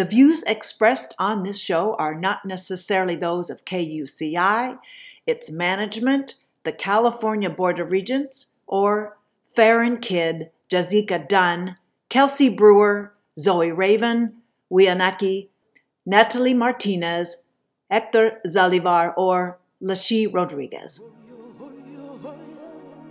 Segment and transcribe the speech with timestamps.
[0.00, 4.78] The views expressed on this show are not necessarily those of KUCI,
[5.26, 9.12] its management, the California Board of Regents, or
[9.54, 11.76] Farron Kidd, Jazika Dunn,
[12.08, 14.36] Kelsey Brewer, Zoe Raven,
[14.72, 15.48] Wianaki,
[16.06, 17.44] Natalie Martinez,
[17.90, 21.02] Hector Zalivar, or Lashi Rodriguez.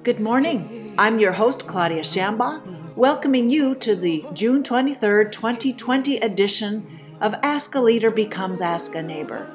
[0.01, 0.95] Good morning.
[0.97, 7.73] I'm your host, Claudia Shambaugh, welcoming you to the June 23rd, 2020 edition of Ask
[7.73, 9.50] a Leader Becomes Ask a Neighbor.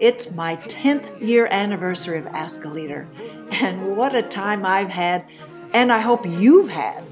[0.00, 3.06] It's my 10th year anniversary of Ask a Leader,
[3.52, 5.24] and what a time I've had,
[5.72, 7.04] and I hope you've had.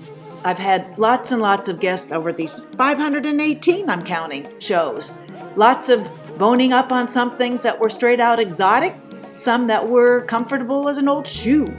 [0.44, 5.12] I've had lots and lots of guests over these 518, I'm counting, shows.
[5.54, 6.04] Lots of
[6.36, 8.96] boning up on some things that were straight out exotic,
[9.36, 11.72] some that were comfortable as an old shoe.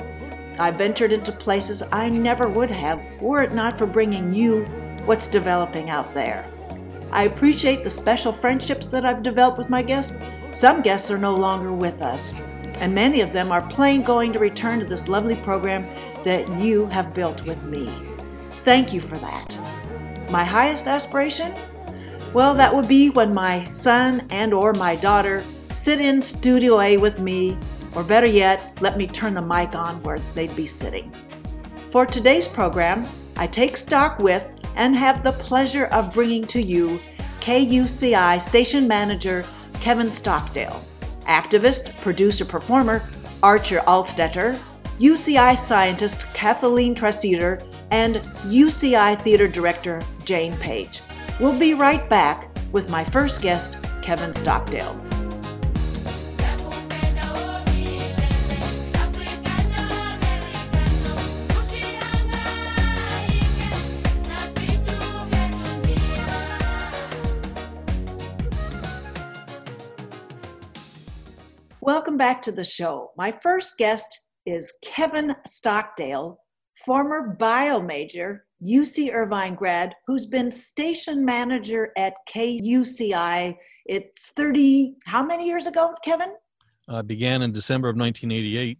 [0.59, 4.63] I ventured into places I never would have were it not for bringing you
[5.05, 6.49] what's developing out there.
[7.11, 10.17] I appreciate the special friendships that I've developed with my guests.
[10.53, 12.33] Some guests are no longer with us,
[12.80, 15.88] and many of them are plain going to return to this lovely program
[16.23, 17.89] that you have built with me.
[18.64, 19.58] Thank you for that.
[20.30, 21.53] My highest aspiration?
[22.33, 26.97] Well, that would be when my son and or my daughter sit in Studio A
[26.97, 27.58] with me
[27.98, 31.12] or better yet, let me turn the mic on where they'd be sitting.
[31.90, 37.00] For today's program, I take stock with and have the pleasure of bringing to you
[37.39, 39.44] KUCI station manager
[39.81, 40.80] Kevin Stockdale,
[41.23, 43.02] activist, producer, performer
[43.42, 44.59] Archer Altstaetter,
[45.00, 51.02] UCI scientist Kathleen Treseder, and UCI theater director Jane Page.
[51.39, 55.00] We'll be right back with my first guest, Kevin Stockdale.
[71.88, 73.11] Welcome back to the show.
[73.16, 76.37] My first guest is Kevin Stockdale,
[76.86, 83.55] former bio major, UC Irvine grad, who's been station manager at KUCI.
[83.86, 86.33] It's 30, how many years ago, Kevin?
[86.89, 88.77] Uh, began in December of 1988.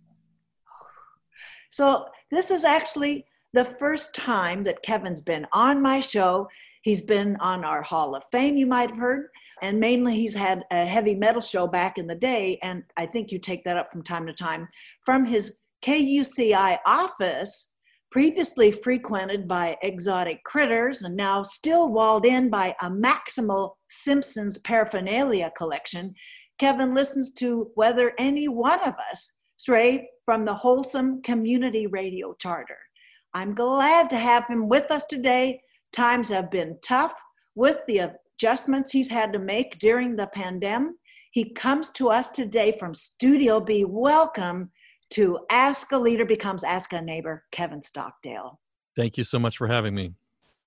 [1.70, 6.50] So, this is actually the first time that Kevin's been on my show.
[6.82, 9.28] He's been on our Hall of Fame, you might have heard.
[9.62, 12.60] And mainly, he's had a heavy metal show back in the day.
[12.62, 14.68] And I think you take that up from time to time
[15.06, 17.72] from his KUCI office,
[18.12, 25.52] previously frequented by exotic critters and now still walled in by a Maximal Simpsons paraphernalia
[25.58, 26.14] collection.
[26.58, 32.78] Kevin listens to whether any one of us stray from the wholesome community radio charter.
[33.34, 35.62] I'm glad to have him with us today.
[35.92, 37.14] Times have been tough
[37.56, 40.94] with the adjustments he's had to make during the pandemic.
[41.32, 43.84] He comes to us today from Studio B.
[43.84, 44.70] Welcome
[45.12, 48.60] to Ask a Leader Becomes Ask a Neighbor, Kevin Stockdale.
[48.96, 50.14] Thank you so much for having me.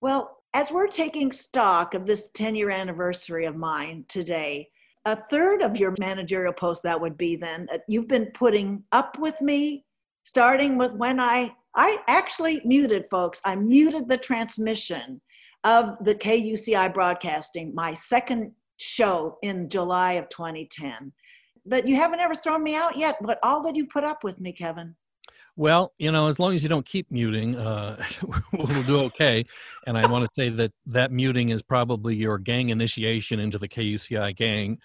[0.00, 4.68] Well, as we're taking stock of this 10 year anniversary of mine today,
[5.04, 9.16] a third of your managerial post that would be then uh, you've been putting up
[9.18, 9.84] with me
[10.24, 15.18] starting with when i i actually muted folks i muted the transmission
[15.64, 21.12] of the KUCI broadcasting, my second show in July of 2010.
[21.66, 24.40] But you haven't ever thrown me out yet, but all that you put up with
[24.40, 24.96] me, Kevin.
[25.56, 28.02] Well, you know, as long as you don't keep muting, uh,
[28.52, 29.44] we'll do okay.
[29.86, 33.68] And I want to say that that muting is probably your gang initiation into the
[33.68, 34.78] KUCI gang.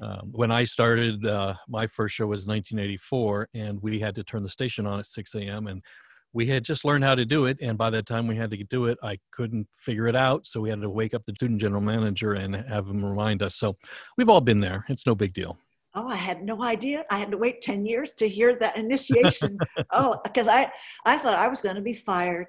[0.00, 4.42] Um, when I started, uh, my first show was 1984, and we had to turn
[4.42, 5.66] the station on at 6 a.m.
[5.66, 5.82] And
[6.32, 8.56] we had just learned how to do it and by the time we had to
[8.64, 11.60] do it i couldn't figure it out so we had to wake up the student
[11.60, 13.56] general manager and have him remind us.
[13.56, 13.76] So
[14.16, 14.84] we've all been there.
[14.88, 15.58] It's no big deal.
[15.94, 17.04] Oh i had no idea.
[17.10, 19.58] I had to wait 10 years to hear that initiation.
[19.90, 20.70] Oh because i
[21.04, 22.48] i thought i was going to be fired.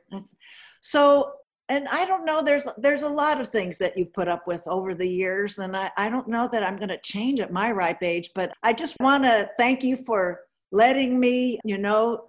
[0.79, 1.33] So
[1.69, 4.67] and i don't know there's there's a lot of things that you've put up with
[4.67, 7.71] over the years and i, I don't know that i'm going to change at my
[7.71, 10.41] ripe age but i just want to thank you for
[10.73, 12.25] letting me you know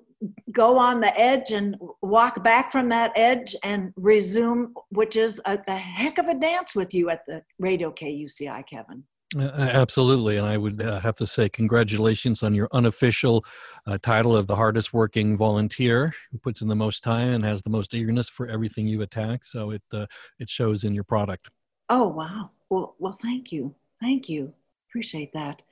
[0.52, 5.58] go on the edge and walk back from that edge and resume, which is a,
[5.66, 9.04] a heck of a dance with you at the Radio KUCI, Kevin.
[9.36, 10.36] Uh, absolutely.
[10.36, 13.44] And I would uh, have to say, congratulations on your unofficial
[13.86, 17.62] uh, title of the hardest working volunteer who puts in the most time and has
[17.62, 19.44] the most eagerness for everything you attack.
[19.44, 20.06] So it, uh,
[20.38, 21.48] it shows in your product.
[21.88, 22.50] Oh, wow.
[22.70, 23.74] Well, well, thank you.
[24.00, 24.52] Thank you.
[24.88, 25.62] Appreciate that.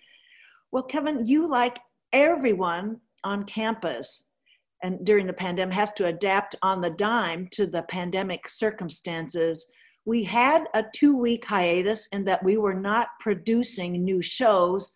[0.72, 1.78] Well, Kevin, you, like
[2.12, 4.24] everyone on campus,
[4.82, 9.66] and during the pandemic has to adapt on the dime to the pandemic circumstances
[10.04, 14.92] we had a two week hiatus in that we were not producing new shows.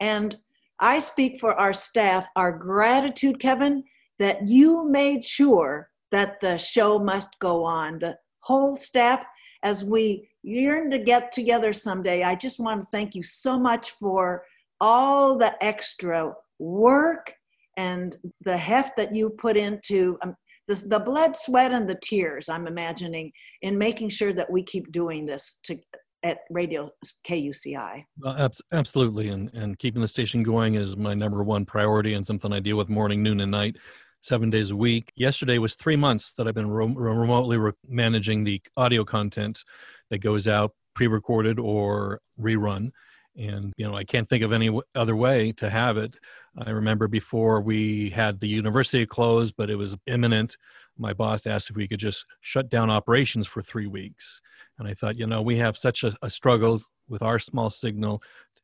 [0.00, 0.36] And
[0.80, 3.84] I speak for our staff, our gratitude, Kevin,
[4.18, 7.98] that you made sure that the show must go on.
[7.98, 9.24] The whole staff,
[9.62, 13.90] as we yearn to get together someday, I just want to thank you so much
[13.92, 14.44] for
[14.80, 17.32] all the extra work
[17.78, 20.34] and the heft that you put into um,
[20.66, 23.32] the blood, sweat, and the tears, I'm imagining,
[23.62, 25.78] in making sure that we keep doing this to,
[26.24, 26.90] at Radio
[27.26, 28.04] KUCI.
[28.22, 32.52] Uh, absolutely, and and keeping the station going is my number one priority, and something
[32.52, 33.76] I deal with morning, noon, and night,
[34.20, 35.10] seven days a week.
[35.14, 39.62] Yesterday was three months that I've been re- remotely re- managing the audio content
[40.10, 42.90] that goes out pre-recorded or rerun
[43.38, 46.16] and you know i can't think of any other way to have it.
[46.58, 50.56] I remember before we had the university closed but it was imminent
[50.98, 54.40] my boss asked if we could just shut down operations for three weeks.
[54.78, 58.20] And i thought you know we have such a, a struggle with our small signal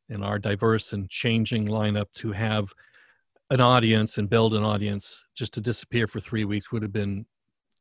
[0.09, 2.73] and our diverse and changing lineup to have
[3.49, 7.25] an audience and build an audience just to disappear for three weeks would have been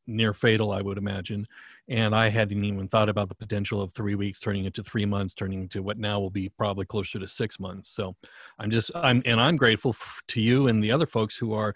[0.06, 1.46] near fatal i would imagine
[1.88, 5.34] and I hadn't even thought about the potential of three weeks turning into three months,
[5.34, 7.90] turning into what now will be probably closer to six months.
[7.90, 8.16] So
[8.58, 9.94] I'm just I'm and I'm grateful
[10.28, 11.74] to you and the other folks who are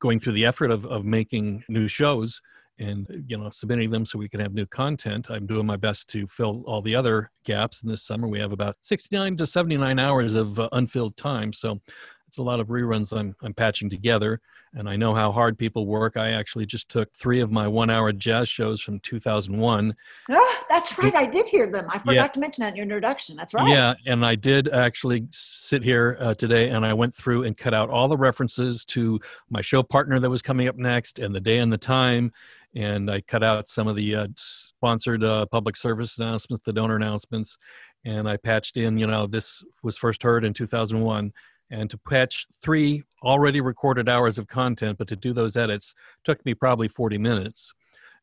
[0.00, 2.40] going through the effort of of making new shows
[2.80, 6.08] and you know submitting them so we can have new content i'm doing my best
[6.08, 9.98] to fill all the other gaps in this summer we have about 69 to 79
[9.98, 11.78] hours of uh, unfilled time so
[12.30, 14.40] it's a lot of reruns I'm, I'm patching together
[14.74, 16.16] and i know how hard people work.
[16.16, 19.94] I actually just took three of my one hour jazz shows from 2001
[20.30, 21.12] oh, that's right.
[21.12, 21.86] I did hear them.
[21.88, 22.26] I forgot yeah.
[22.28, 23.34] to mention that in your introduction.
[23.36, 23.68] That's right.
[23.68, 27.74] Yeah and i did actually sit here uh, today and i went through and cut
[27.74, 29.18] out all the references to
[29.48, 32.32] my show partner that was coming up next and the day and the time
[32.76, 36.96] and i cut out some of the uh, sponsored uh, public service announcements the donor
[36.96, 37.58] announcements
[38.04, 41.32] and i patched in you know this was first heard in 2001
[41.70, 45.94] and to patch three already recorded hours of content, but to do those edits
[46.24, 47.72] took me probably 40 minutes.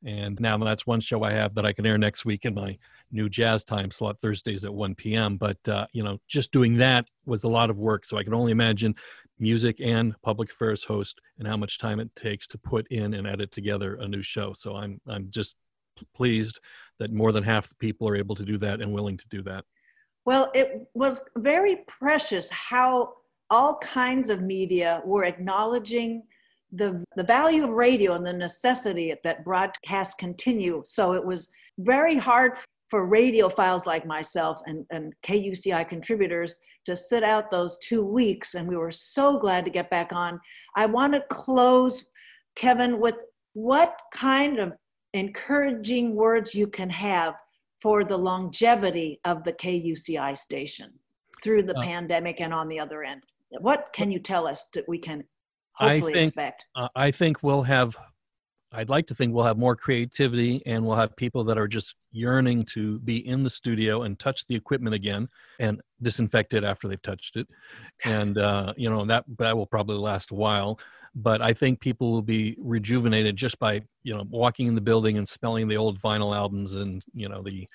[0.05, 2.77] And now that's one show I have that I can air next week in my
[3.11, 5.37] new jazz time slot, Thursdays at 1 p.m.
[5.37, 8.05] But, uh, you know, just doing that was a lot of work.
[8.05, 8.95] So I can only imagine
[9.39, 13.27] music and public affairs host and how much time it takes to put in and
[13.27, 14.53] edit together a new show.
[14.53, 15.55] So I'm, I'm just
[16.13, 16.59] pleased
[16.99, 19.41] that more than half the people are able to do that and willing to do
[19.43, 19.65] that.
[20.25, 23.13] Well, it was very precious how
[23.49, 26.23] all kinds of media were acknowledging
[26.71, 30.81] the, the value of radio and the necessity that broadcasts continue.
[30.85, 31.49] So it was
[31.79, 32.57] very hard
[32.89, 36.55] for radiophiles like myself and, and KUCI contributors
[36.85, 38.55] to sit out those two weeks.
[38.55, 40.39] And we were so glad to get back on.
[40.75, 42.09] I want to close,
[42.55, 43.15] Kevin, with
[43.53, 44.73] what kind of
[45.13, 47.35] encouraging words you can have
[47.81, 50.91] for the longevity of the KUCI station
[51.43, 53.21] through the uh, pandemic and on the other end.
[53.49, 55.23] What can you tell us that we can
[55.73, 56.65] hopefully I think, expect?
[56.75, 57.97] Uh, I think we'll have.
[58.73, 61.95] I'd like to think we'll have more creativity and we'll have people that are just
[62.11, 66.89] yearning to be in the studio and touch the equipment again and disinfect it after
[66.89, 67.47] they've touched it.
[68.03, 70.81] And, uh, you know, that, that will probably last a while.
[71.15, 75.17] But I think people will be rejuvenated just by, you know, walking in the building
[75.17, 77.69] and smelling the old vinyl albums and, you know, the,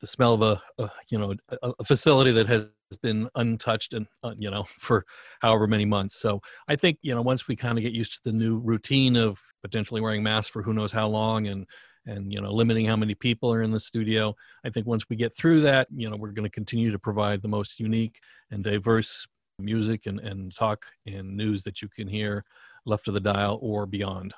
[0.00, 2.66] the smell of a, a you know a, a, facility that has
[2.96, 5.04] been untouched and uh, you know for
[5.40, 6.16] however many months.
[6.16, 9.16] So i think you know once we kind of get used to the new routine
[9.16, 11.66] of potentially wearing masks for who knows how long and
[12.06, 15.16] and you know limiting how many people are in the studio i think once we
[15.16, 18.64] get through that you know we're going to continue to provide the most unique and
[18.64, 19.26] diverse
[19.58, 22.44] music and, and talk and news that you can hear
[22.86, 24.32] left of the dial or beyond.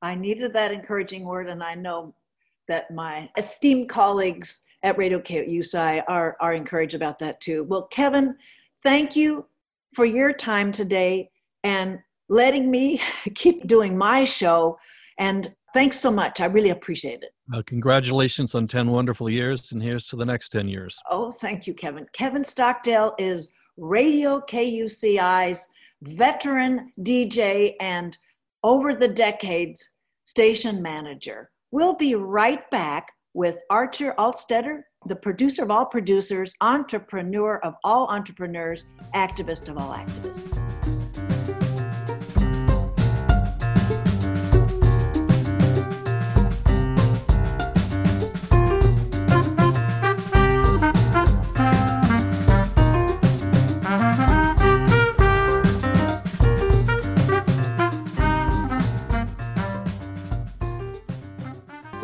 [0.00, 2.14] I needed that encouraging word and i know
[2.68, 7.64] that my esteemed colleagues at Radio KUCI are, are encouraged about that too.
[7.64, 8.36] Well, Kevin,
[8.82, 9.46] thank you
[9.94, 11.30] for your time today
[11.64, 13.00] and letting me
[13.34, 14.78] keep doing my show.
[15.18, 16.40] And thanks so much.
[16.40, 17.30] I really appreciate it.
[17.52, 20.98] Uh, congratulations on 10 wonderful years, and here's to the next 10 years.
[21.10, 22.06] Oh, thank you, Kevin.
[22.12, 25.68] Kevin Stockdale is Radio KUCI's
[26.02, 28.16] veteran DJ and
[28.64, 29.90] over the decades
[30.24, 31.50] station manager.
[31.72, 38.06] We'll be right back with Archer Altstaetter, the producer of all producers, entrepreneur of all
[38.06, 41.05] entrepreneurs, activist of all activists.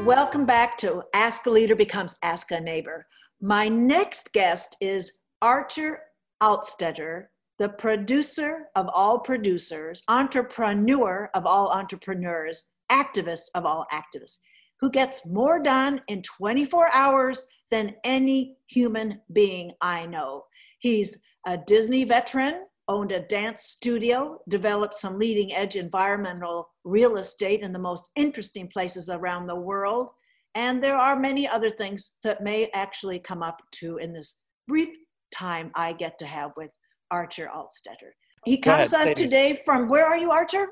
[0.04, 3.06] Welcome back to Ask a Leader Becomes Ask a Neighbor.
[3.40, 6.00] My next guest is Archer
[6.42, 7.26] Altstaetter,
[7.60, 14.38] the producer of all producers, entrepreneur of all entrepreneurs, activist of all activists,
[14.80, 20.46] who gets more done in 24 hours than any human being I know.
[20.80, 21.16] He's
[21.46, 27.72] a Disney veteran, owned a dance studio, developed some leading edge environmental real estate in
[27.72, 30.10] the most interesting places around the world.
[30.54, 34.90] And there are many other things that may actually come up to in this brief
[35.34, 36.68] time I get to have with
[37.10, 38.12] Archer Altstaetter.
[38.44, 40.66] He comes to us today from where are you, Archer?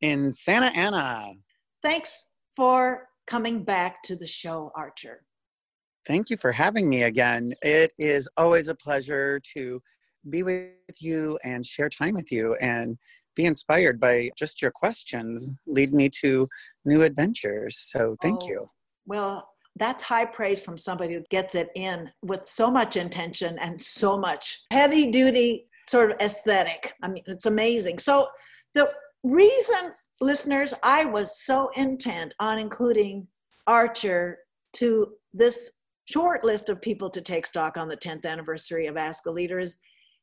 [0.00, 1.34] In Santa Ana.
[1.80, 5.22] Thanks for coming back to the show, Archer.
[6.08, 7.54] Thank you for having me again.
[7.62, 9.80] It is always a pleasure to
[10.30, 12.98] be with you and share time with you and
[13.34, 16.46] be inspired by just your questions lead me to
[16.84, 17.78] new adventures.
[17.78, 18.70] So thank oh, you.
[19.06, 23.80] well that's high praise from somebody who gets it in with so much intention and
[23.80, 26.94] so much heavy duty sort of aesthetic.
[27.02, 27.98] I mean it's amazing.
[27.98, 28.28] So
[28.74, 28.90] the
[29.26, 29.90] reason
[30.20, 33.26] listeners i was so intent on including
[33.66, 34.38] archer
[34.72, 35.72] to this
[36.04, 39.58] short list of people to take stock on the 10th anniversary of ask a leader
[39.58, 39.78] is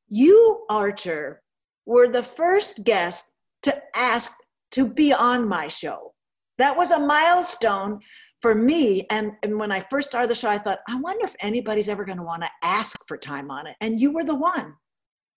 [0.10, 1.42] you, Archer,
[1.86, 3.32] were the first guest
[3.64, 4.32] to ask
[4.72, 6.14] to be on my show.
[6.58, 8.00] That was a milestone
[8.42, 9.06] for me.
[9.10, 12.06] And, and when I first started the show, I thought, I wonder if anybody's ever
[12.06, 13.76] going to want to ask for time on it.
[13.82, 14.76] And you were the one.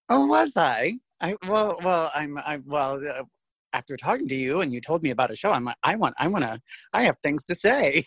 [0.08, 0.98] Oh, was I?
[1.20, 3.22] I well, well, I'm, I well, uh,
[3.76, 6.14] after talking to you and you told me about a show, I'm like, I want,
[6.18, 6.58] I want to,
[6.94, 8.04] I have things to say.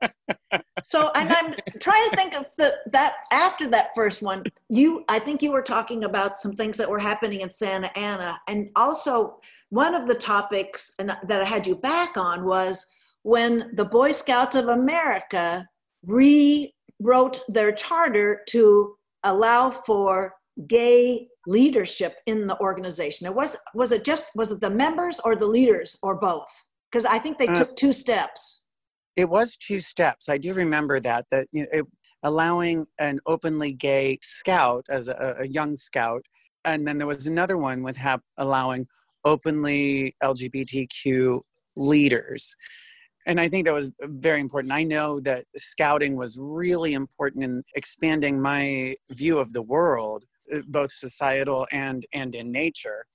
[0.84, 5.18] so, and I'm trying to think of the that after that first one, you, I
[5.18, 9.40] think you were talking about some things that were happening in Santa Ana, and also
[9.70, 12.86] one of the topics and that I had you back on was
[13.22, 15.66] when the Boy Scouts of America
[16.06, 18.94] rewrote their charter to
[19.24, 20.34] allow for
[20.66, 23.26] gay leadership in the organization?
[23.26, 26.48] It was was it just was it the members or the leaders or both?
[26.90, 28.64] Because I think they uh, took two steps.
[29.16, 30.28] It was two steps.
[30.28, 31.86] I do remember that that you know, it,
[32.22, 36.24] allowing an openly gay scout as a, a, young scout,
[36.64, 38.86] and then there was another one with have, allowing
[39.24, 41.40] openly LGBTQ
[41.76, 42.54] leaders.
[43.26, 44.72] And I think that was very important.
[44.72, 50.24] I know that scouting was really important in expanding my view of the world
[50.66, 53.06] both societal and and in nature.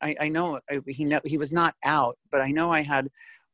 [0.00, 3.08] I, I know uh, he know, he was not out, but I know I had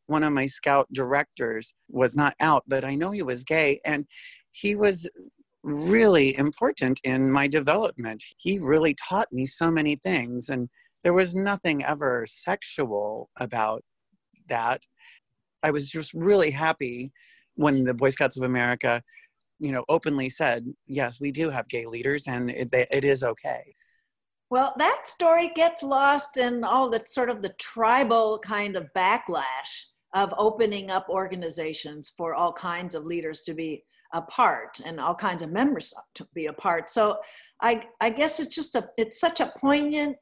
[0.07, 4.07] one of my scout directors was not out, but I know he was gay, and
[4.51, 5.09] he was
[5.63, 8.25] really important in my development.
[8.39, 10.69] He really taught me so many things, and
[11.05, 13.83] there was nothing ever sexual about
[14.49, 14.83] that.
[15.63, 17.13] I was just really happy
[17.55, 19.03] when the Boy Scouts of America
[19.61, 23.75] you know openly said yes we do have gay leaders and it, it is okay.
[24.51, 29.85] Well that story gets lost in all the sort of the tribal kind of backlash
[30.15, 35.15] of opening up organizations for all kinds of leaders to be a part and all
[35.15, 36.91] kinds of members to be a part.
[36.91, 37.19] So
[37.61, 40.17] i i guess it's just a it's such a poignant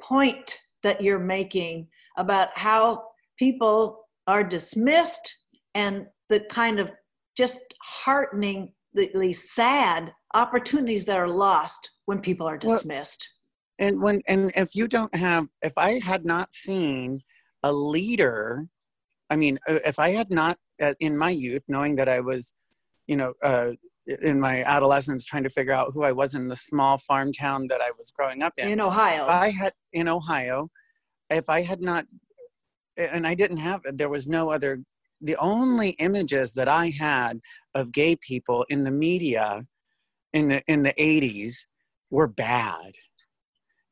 [0.00, 3.04] point that you're making about how
[3.38, 5.36] people are dismissed
[5.74, 6.90] and the kind of
[7.36, 13.28] just heartening the, sad opportunities that are lost when people are dismissed.
[13.78, 17.20] Well, and when and if you don't have, if I had not seen
[17.62, 18.68] a leader,
[19.30, 22.52] I mean, uh, if I had not uh, in my youth, knowing that I was,
[23.06, 23.72] you know, uh,
[24.06, 27.66] in my adolescence, trying to figure out who I was in the small farm town
[27.68, 28.68] that I was growing up in.
[28.68, 29.26] In Ohio.
[29.26, 30.70] I had in Ohio.
[31.30, 32.04] If I had not,
[32.96, 34.84] and I didn't have, there was no other
[35.24, 37.40] the only images that I had
[37.74, 39.64] of gay people in the media
[40.32, 41.64] in the in the 80s
[42.10, 42.92] were bad.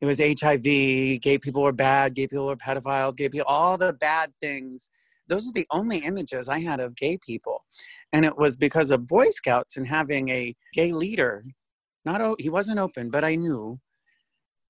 [0.00, 3.92] It was HIV, gay people were bad, gay people were pedophiles, gay people, all the
[3.92, 4.90] bad things.
[5.28, 7.64] Those are the only images I had of gay people.
[8.12, 11.44] And it was because of Boy Scouts and having a gay leader.
[12.04, 13.78] Not he wasn't open, but I knew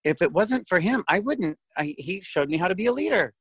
[0.04, 1.58] if it wasn't for him, I wouldn't.
[1.76, 3.32] I, he showed me how to be a leader.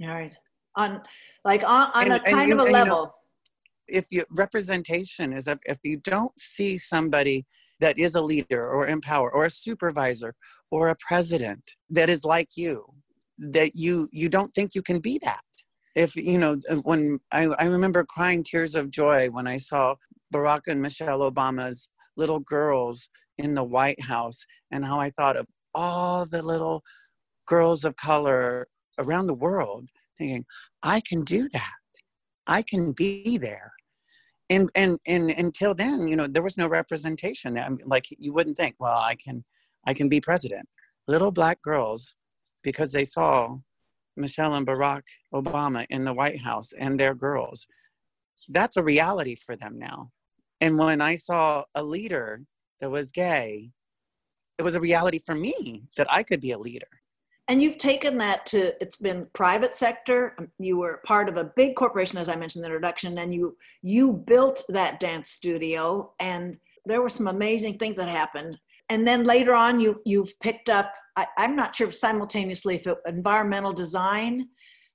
[0.00, 0.32] All right
[0.78, 1.02] on
[1.44, 2.96] like on, on and, a kind you, of a level.
[2.96, 3.12] You know,
[3.88, 7.44] if you representation is if, if you don't see somebody
[7.80, 10.34] that is a leader or in power or a supervisor
[10.70, 12.84] or a president that is like you
[13.38, 15.42] that you you don't think you can be that
[15.94, 19.94] if you know when I, I remember crying tears of joy when i saw
[20.34, 23.08] barack and michelle obama's little girls
[23.38, 26.82] in the white house and how i thought of all the little
[27.46, 28.66] girls of color
[28.98, 30.44] around the world thinking,
[30.82, 31.76] I can do that.
[32.46, 33.72] I can be there.
[34.50, 38.32] and and and until then you know there was no representation I mean, like you
[38.32, 39.44] wouldn't think well i can
[39.84, 40.68] i can be president
[41.06, 42.14] little black girls
[42.62, 43.58] because they saw
[44.16, 45.02] michelle and barack
[45.34, 47.66] obama in the white house and their girls
[48.48, 50.10] that's a reality for them now
[50.60, 52.42] and when i saw a leader
[52.80, 53.70] that was gay
[54.58, 56.97] it was a reality for me that i could be a leader
[57.48, 61.44] and you've taken that to it's been private sector um, you were part of a
[61.56, 66.12] big corporation as i mentioned in the introduction and you you built that dance studio
[66.20, 68.58] and there were some amazing things that happened.
[68.88, 72.96] And then later on you you've picked up I, am not sure simultaneously if it
[73.06, 74.48] environmental design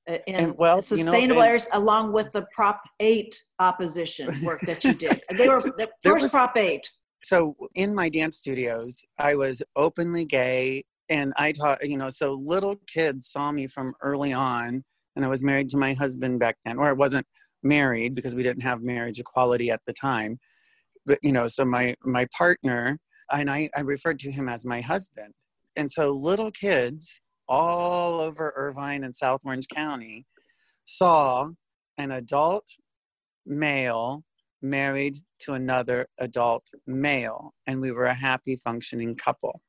[0.10, 4.83] uh, and well, sustainable you know, areas along with the prop 8 opposition work that
[4.83, 5.22] you did.
[5.38, 6.91] They were the first was, prop 8
[7.24, 12.33] so in my dance studios i was openly gay and I taught, you know, so
[12.33, 14.83] little kids saw me from early on,
[15.15, 17.27] and I was married to my husband back then, or I wasn't
[17.62, 20.39] married because we didn't have marriage equality at the time.
[21.05, 23.00] But you know, so my my partner
[23.31, 25.33] and I, I referred to him as my husband,
[25.75, 30.25] and so little kids all over Irvine and South Orange County
[30.86, 31.50] saw
[31.98, 32.65] an adult
[33.45, 34.24] male
[34.62, 39.62] married to another adult male, and we were a happy functioning couple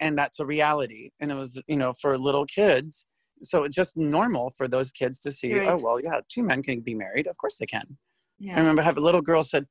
[0.00, 3.06] and that's a reality and it was you know for little kids
[3.42, 5.68] so it's just normal for those kids to see right.
[5.68, 7.96] oh well yeah two men can be married of course they can
[8.38, 8.56] yeah.
[8.56, 9.66] I remember have a little girl said,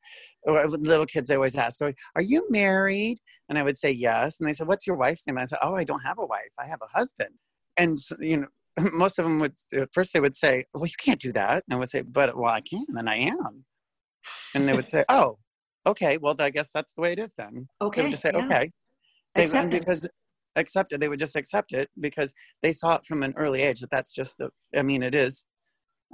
[0.45, 4.53] little kids they always ask, "Are you married?" And I would say yes, and they
[4.53, 6.51] said, "What's your wife's name?" And I said, "Oh, I don't have a wife.
[6.59, 7.35] I have a husband."
[7.77, 8.47] And you know,
[8.91, 9.53] most of them would
[9.93, 12.51] first they would say, "Well, you can't do that," and I would say, "But well,
[12.51, 13.65] I can, and I am."
[14.55, 15.37] And they would say, "Oh,
[15.85, 16.17] okay.
[16.17, 18.01] Well, I guess that's the way it is then." Okay.
[18.01, 18.45] They would just say, yeah.
[18.45, 18.71] "Okay."
[19.35, 20.07] They, because
[20.55, 23.91] accepted, they would just accept it because they saw it from an early age that
[23.91, 25.45] that's just the i mean it is.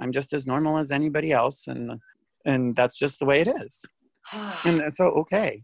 [0.00, 2.00] I'm just as normal as anybody else and
[2.44, 3.84] and that's just the way it is.
[4.64, 5.62] And so okay.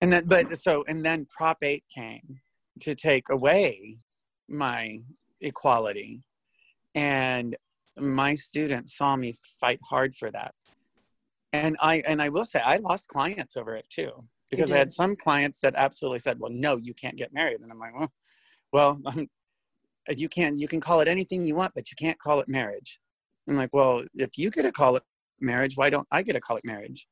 [0.00, 2.40] And then but so and then prop 8 came
[2.80, 3.98] to take away
[4.48, 5.00] my
[5.40, 6.22] equality.
[6.94, 7.56] And
[7.98, 10.54] my students saw me fight hard for that.
[11.52, 14.12] And i and i will say i lost clients over it too
[14.50, 17.70] because I had some clients that absolutely said, "Well, no, you can't get married," and
[17.70, 18.12] I'm like, "Well,
[18.72, 19.28] well, um,
[20.08, 23.00] you can you can call it anything you want, but you can't call it marriage."
[23.48, 25.02] I'm like, "Well, if you get to call it
[25.40, 27.06] marriage, why don't I get to call it marriage?"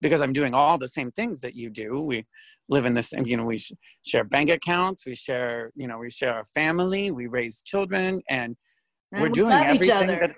[0.00, 2.00] Because I'm doing all the same things that you do.
[2.00, 2.26] We
[2.68, 3.60] live in the same, you know, we
[4.04, 8.56] share bank accounts, we share, you know, we share a family, we raise children, and,
[9.12, 10.34] and we're we doing everything that,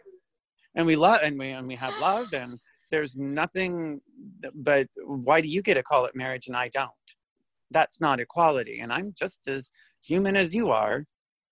[0.75, 2.59] and we love, and we and we have love, and
[2.95, 4.01] there's nothing
[4.55, 7.09] but why do you get to call it marriage and I don't?
[7.73, 8.79] That's not equality.
[8.79, 11.05] And I'm just as human as you are.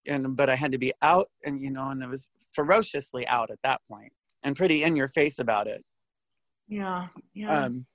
[0.07, 3.51] And but I had to be out and you know, and it was ferociously out
[3.51, 4.13] at that point
[4.45, 5.83] and pretty in your face about it.
[6.69, 7.09] Yeah.
[7.35, 7.65] Yeah.
[7.65, 7.87] Um,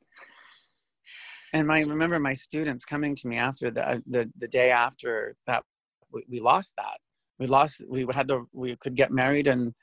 [1.54, 5.64] and my remember my students coming to me after the the, the day after that
[6.12, 6.98] we, we lost that.
[7.40, 9.74] We lost we had to we could get married and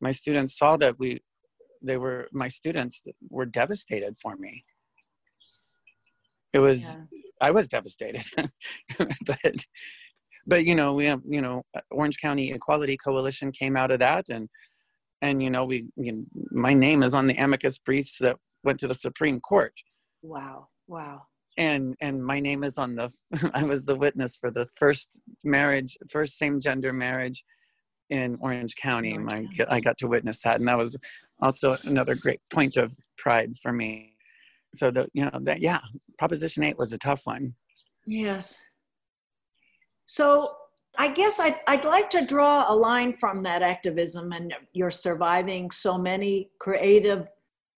[0.00, 1.20] my students saw that we
[1.84, 4.64] they were my students were devastated for me.
[6.52, 6.96] It was yeah.
[7.40, 8.22] i was devastated
[9.26, 9.56] but
[10.46, 14.28] but you know we have you know orange county equality coalition came out of that
[14.28, 14.48] and
[15.20, 18.78] and you know we you know, my name is on the amicus briefs that went
[18.78, 19.74] to the supreme court.
[20.22, 21.22] Wow wow.
[21.56, 23.12] And and my name is on the
[23.54, 27.44] i was the witness for the first marriage first same gender marriage
[28.10, 29.16] in Orange County.
[29.18, 29.46] My.
[29.68, 30.96] I got to witness that, and that was
[31.40, 34.16] also another great point of pride for me.
[34.74, 35.80] So the you know that yeah,
[36.18, 37.54] Proposition Eight was a tough one.
[38.06, 38.58] Yes.
[40.06, 40.52] So
[40.98, 45.70] I guess I'd, I'd like to draw a line from that activism and you're surviving
[45.70, 47.26] so many creative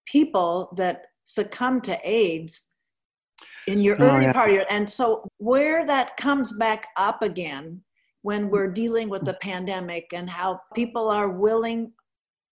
[0.07, 2.71] people that succumb to AIDS
[3.67, 4.33] in your oh, early yeah.
[4.33, 7.81] part of your, and so where that comes back up again
[8.27, 11.93] when we're dealing with the pandemic and how people are willing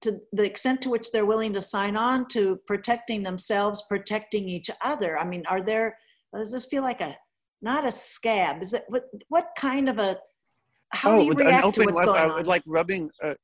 [0.01, 4.71] to the extent to which they're willing to sign on to protecting themselves, protecting each
[4.83, 5.19] other.
[5.19, 5.99] I mean, are there,
[6.33, 7.17] does this feel like a,
[7.61, 8.63] not a scab?
[8.63, 10.17] Is it, what, what kind of a,
[10.91, 12.45] how oh, do you react open, to what's going on?
[12.45, 13.35] Like rubbing, uh,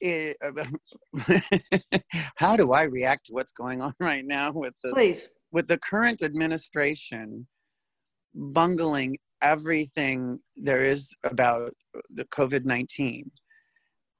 [0.00, 1.98] it, uh,
[2.36, 4.92] how do I react to what's going on right now with this?
[4.92, 5.28] Please.
[5.50, 7.48] With the current administration
[8.32, 11.72] bungling everything there is about
[12.10, 13.30] the COVID 19.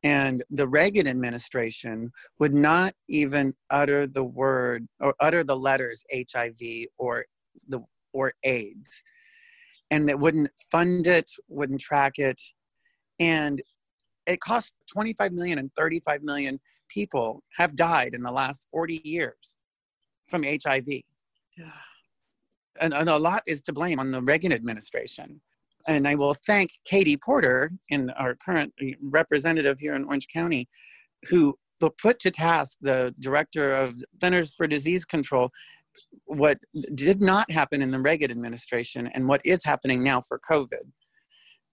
[0.04, 6.88] And the Reagan administration would not even utter the word or utter the letters HIV
[6.98, 7.24] or
[7.66, 7.80] the
[8.12, 9.02] or AIDS.
[9.90, 12.40] And it wouldn't fund it, wouldn't track it.
[13.18, 13.62] And
[14.26, 19.56] it cost 25 million and 35 million people have died in the last 40 years
[20.28, 20.88] from HIV.
[21.56, 21.70] Yeah.
[22.80, 25.40] And, and a lot is to blame on the Reagan administration.
[25.86, 30.68] And I will thank Katie Porter, in our current uh, representative here in Orange County,
[31.28, 31.56] who
[31.98, 35.50] put to task the director of Centers for Disease Control
[36.26, 36.58] what
[36.94, 40.90] did not happen in the Reagan administration and what is happening now for COVID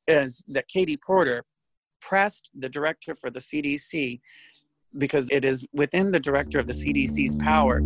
[0.07, 1.45] is that Katie Porter
[2.01, 4.19] pressed the director for the CDC
[4.97, 7.79] because it is within the director of the CDC's power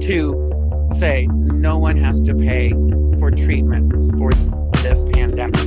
[0.00, 1.28] to say
[1.60, 2.70] no one has to pay
[3.18, 4.32] for treatment for
[4.82, 5.60] this pandemic.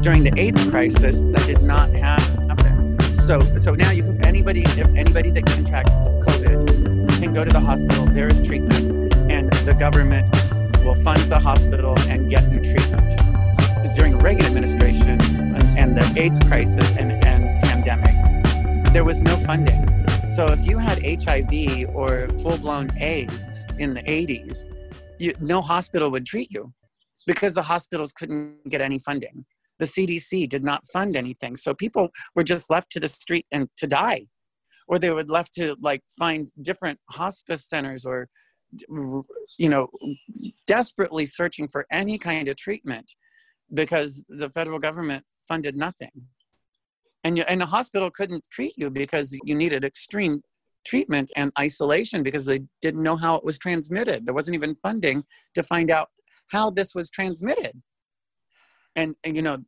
[0.00, 2.96] During the AIDS crisis, that did not happen.
[3.14, 4.64] So, so now you can, anybody,
[4.96, 5.92] anybody that contracts
[6.26, 8.06] COVID can go to the hospital.
[8.06, 10.30] There is treatment, and the government
[10.84, 13.18] will fund the hospital and get you treatment.
[13.96, 18.14] During the Reagan administration and, and the AIDS crisis and, and pandemic,
[18.92, 19.88] there was no funding.
[20.28, 24.71] So if you had HIV or full blown AIDS in the 80s,
[25.22, 26.72] you, no hospital would treat you
[27.26, 29.44] because the hospitals couldn't get any funding.
[29.78, 31.56] The CDC did not fund anything.
[31.56, 34.26] So people were just left to the street and to die.
[34.88, 38.28] Or they were left to like find different hospice centers or
[39.58, 39.86] you know
[40.66, 43.12] desperately searching for any kind of treatment
[43.74, 46.10] because the federal government funded nothing
[47.24, 50.42] and you, and the hospital couldn't treat you because you needed extreme
[50.84, 54.26] treatment and isolation because they didn't know how it was transmitted.
[54.26, 56.10] There wasn't even funding to find out
[56.48, 57.82] how this was transmitted.
[58.94, 59.58] And, and you know,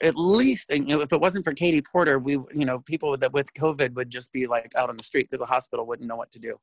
[0.00, 3.32] at least you know, if it wasn't for Katie Porter, we you know people that
[3.32, 6.16] with COVID would just be like out on the street because the hospital wouldn't know
[6.16, 6.56] what to do.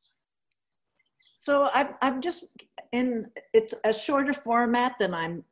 [1.38, 2.46] So I'm I'm just
[2.92, 5.44] in it's a shorter format than I'm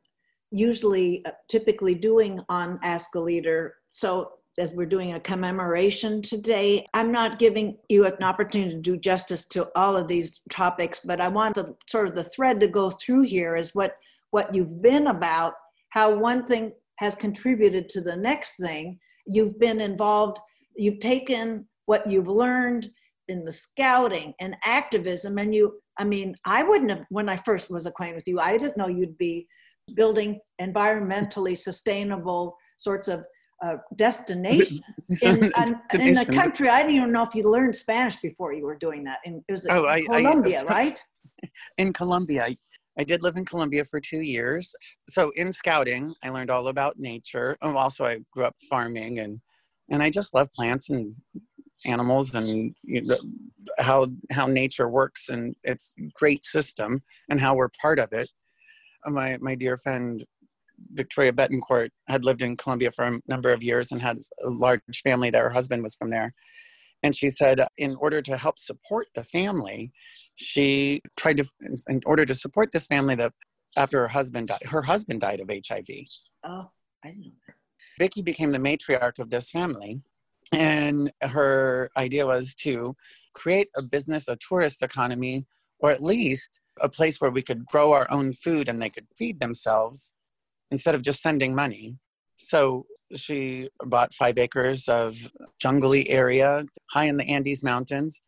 [0.50, 3.74] usually uh, typically doing on Ask a Leader.
[3.88, 6.84] So as we're doing a commemoration today.
[6.94, 11.20] I'm not giving you an opportunity to do justice to all of these topics, but
[11.20, 13.96] I want the sort of the thread to go through here is what
[14.30, 15.54] what you've been about,
[15.90, 18.98] how one thing has contributed to the next thing.
[19.26, 20.38] You've been involved,
[20.76, 22.90] you've taken what you've learned
[23.28, 27.70] in the scouting and activism and you I mean, I wouldn't have when I first
[27.70, 29.46] was acquainted with you, I didn't know you'd be
[29.94, 33.24] building environmentally sustainable sorts of
[33.62, 34.80] uh, destination
[35.22, 35.52] in,
[36.00, 36.68] in a country.
[36.68, 39.20] I didn't even know if you learned Spanish before you were doing that.
[39.24, 41.02] In, it was oh, I, Colombia, I, right?
[41.78, 42.44] In Colombia.
[42.44, 42.56] I,
[42.98, 44.74] I did live in Colombia for two years.
[45.08, 47.56] So in scouting, I learned all about nature.
[47.62, 49.40] Oh, also, I grew up farming and
[49.88, 51.14] and I just love plants and
[51.86, 53.16] animals and you know,
[53.78, 58.28] how how nature works and its great system and how we're part of it.
[59.06, 60.22] My my dear friend
[60.90, 64.80] Victoria Betancourt had lived in Colombia for a number of years and had a large
[65.02, 65.44] family there.
[65.44, 66.34] Her husband was from there.
[67.02, 69.92] And she said, in order to help support the family,
[70.36, 71.44] she tried to,
[71.88, 73.32] in order to support this family, that
[73.76, 75.88] after her husband died, her husband died of HIV.
[76.44, 76.70] Oh,
[77.04, 77.56] I didn't know that.
[77.98, 80.00] Vicky became the matriarch of this family.
[80.52, 82.94] And her idea was to
[83.34, 85.46] create a business, a tourist economy,
[85.78, 89.06] or at least a place where we could grow our own food and they could
[89.16, 90.14] feed themselves
[90.72, 91.98] instead of just sending money.
[92.36, 95.30] So she bought five acres of
[95.60, 98.22] jungly area high in the Andes Mountains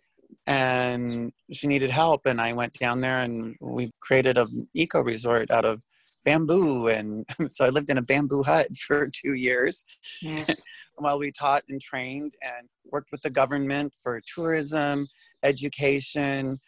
[0.47, 5.51] and she needed help and I went down there and we created an eco resort
[5.51, 5.83] out of
[6.23, 9.83] bamboo and so I lived in a bamboo hut for 2 years.
[10.21, 10.63] Yes.
[10.97, 15.09] while we taught and trained and worked with the government for tourism,
[15.43, 16.61] education,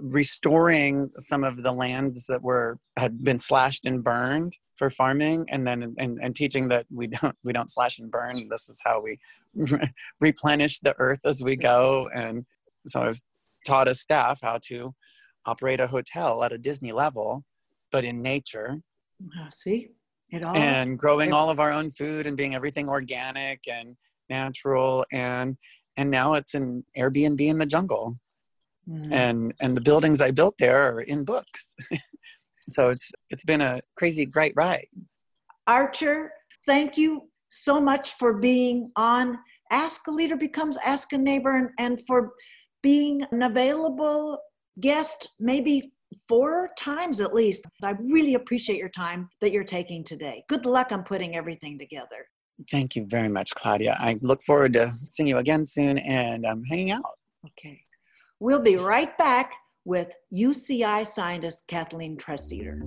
[0.00, 5.66] restoring some of the lands that were had been slashed and burned for farming and
[5.66, 8.48] then and, and teaching that we don't we don't slash and burn.
[8.48, 9.18] This is how we
[10.20, 12.08] replenish the earth as we go.
[12.14, 12.46] And
[12.86, 13.22] so i was
[13.66, 14.94] taught as staff how to
[15.46, 17.44] operate a hotel at a disney level
[17.92, 18.80] but in nature.
[19.38, 19.90] Uh, see?
[20.30, 23.96] It all and growing all of our own food and being everything organic and
[24.30, 25.58] natural and
[25.96, 28.18] and now it's an airbnb in the jungle
[28.88, 29.12] mm.
[29.12, 31.74] and and the buildings i built there are in books.
[32.68, 34.86] So it's it's been a crazy great ride.
[35.66, 36.32] Archer
[36.66, 39.38] thank you so much for being on
[39.70, 42.32] ask a leader becomes ask a neighbor and, and for
[42.82, 44.38] being an available
[44.80, 45.92] guest maybe
[46.28, 47.66] four times at least.
[47.82, 50.44] I really appreciate your time that you're taking today.
[50.48, 52.26] Good luck on putting everything together.
[52.70, 53.96] Thank you very much claudia.
[53.98, 57.02] I look forward to seeing you again soon and i'm um, hanging out.
[57.46, 57.80] Okay
[58.44, 62.80] We'll be right back with UCI scientist Kathleen Treseder.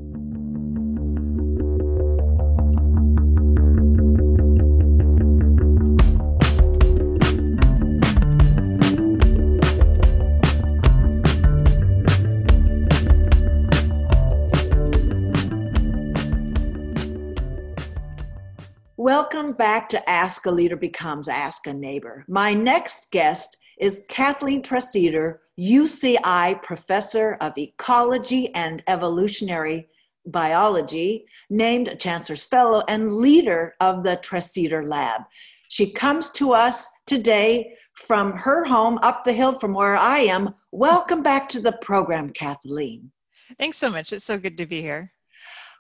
[18.98, 22.26] Welcome back to Ask a Leader Becomes Ask a Neighbor.
[22.28, 29.88] My next guest is Kathleen Treseder, UCI Professor of Ecology and Evolutionary
[30.26, 35.22] Biology, named Chancellor's Fellow and leader of the Treseder Lab.
[35.68, 40.54] She comes to us today from her home up the hill from where I am.
[40.72, 43.12] Welcome back to the program, Kathleen.
[43.58, 44.12] Thanks so much.
[44.12, 45.12] It's so good to be here.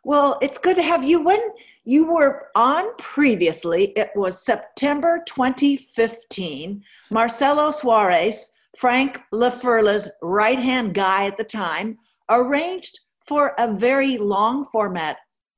[0.03, 1.21] Well, it's good to have you.
[1.21, 1.41] When
[1.83, 6.83] you were on previously, it was September 2015.
[7.09, 11.97] Marcelo Suarez, Frank LaFerla's right hand guy at the time,
[12.29, 15.17] arranged for a very long format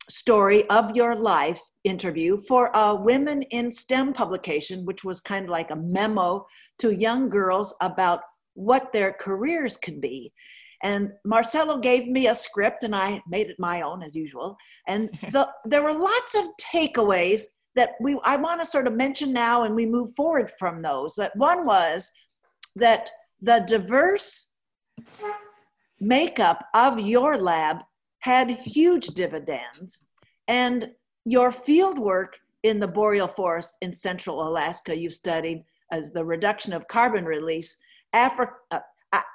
[0.09, 5.51] story of your life interview for a Women in STEM publication, which was kind of
[5.51, 6.45] like a memo
[6.79, 8.21] to young girls about
[8.53, 10.31] what their careers can be.
[10.83, 14.57] And Marcelo gave me a script and I made it my own as usual.
[14.87, 17.43] And the, there were lots of takeaways
[17.75, 21.13] that we I want to sort of mention now and we move forward from those.
[21.15, 22.11] That one was
[22.79, 23.09] that
[23.41, 24.49] the diverse
[25.99, 27.77] makeup of your lab
[28.19, 30.03] had huge dividends
[30.47, 30.91] and
[31.25, 36.73] your field work in the boreal forest in central Alaska you studied as the reduction
[36.73, 37.77] of carbon release
[38.13, 38.79] Africa uh,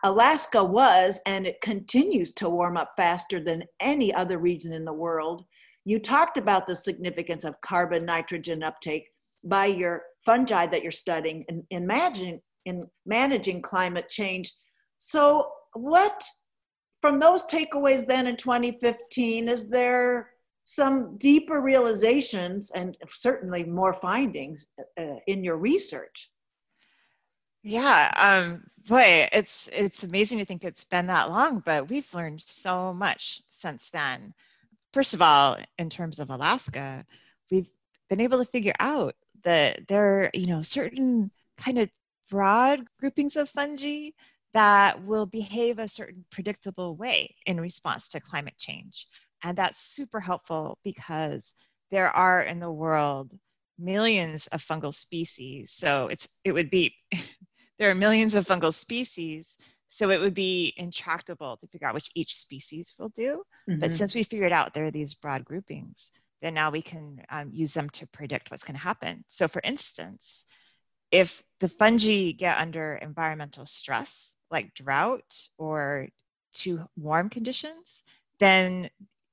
[0.05, 4.93] Alaska was, and it continues to warm up faster than any other region in the
[4.93, 5.45] world.
[5.85, 9.09] You talked about the significance of carbon nitrogen uptake
[9.45, 14.53] by your fungi that you're studying in, in, managing, in managing climate change.
[14.99, 16.25] So, what
[17.01, 20.31] from those takeaways then in 2015 is there
[20.63, 26.31] some deeper realizations and certainly more findings uh, in your research?
[27.65, 32.41] Yeah, um, boy, it's it's amazing to think it's been that long, but we've learned
[32.41, 34.35] so much since then.
[34.93, 37.07] First of all, in terms of Alaska,
[37.51, 37.71] we've
[38.11, 41.89] been able to figure out that there are, you know, certain kind of
[42.33, 44.09] broad groupings of fungi
[44.55, 49.07] that will behave a certain predictable way in response to climate change.
[49.43, 51.53] And that's super helpful because
[51.91, 53.31] there are in the world
[53.79, 55.73] millions of fungal species.
[55.73, 56.95] So it's it would be
[57.79, 62.11] there are millions of fungal species, so it would be intractable to figure out which
[62.15, 63.43] each species will do.
[63.69, 63.81] Mm-hmm.
[63.81, 67.51] But since we figured out there are these broad groupings, then now we can um,
[67.53, 69.23] use them to predict what's going to happen.
[69.29, 70.47] So, for instance,
[71.13, 76.09] if the fungi get under environmental stress, like drought or
[76.55, 78.03] too warm conditions,
[78.39, 78.89] then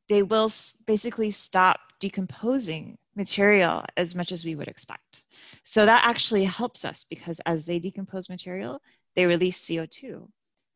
[0.09, 0.51] they will
[0.85, 5.23] basically stop decomposing material as much as we would expect.
[5.63, 8.81] So that actually helps us because as they decompose material,
[9.15, 10.27] they release CO2.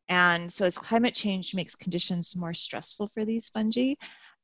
[0.08, 3.94] And so as climate change makes conditions more stressful for these fungi,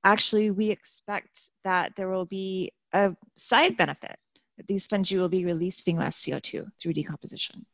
[0.04, 4.16] actually we expect that there will be a side benefit
[4.68, 7.64] these fungi will be releasing less CO2 through decomposition.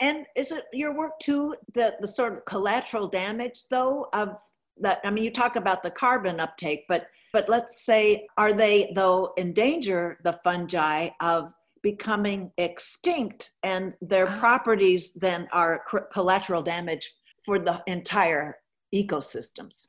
[0.00, 4.36] And is it your work too, the, the sort of collateral damage though of
[4.78, 5.00] that?
[5.04, 9.32] I mean, you talk about the carbon uptake, but but let's say, are they though
[9.36, 11.52] in danger, the fungi, of
[11.82, 14.38] becoming extinct and their ah.
[14.38, 17.12] properties then are collateral damage
[17.44, 18.56] for the entire
[18.94, 19.88] ecosystems?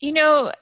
[0.00, 0.52] You know,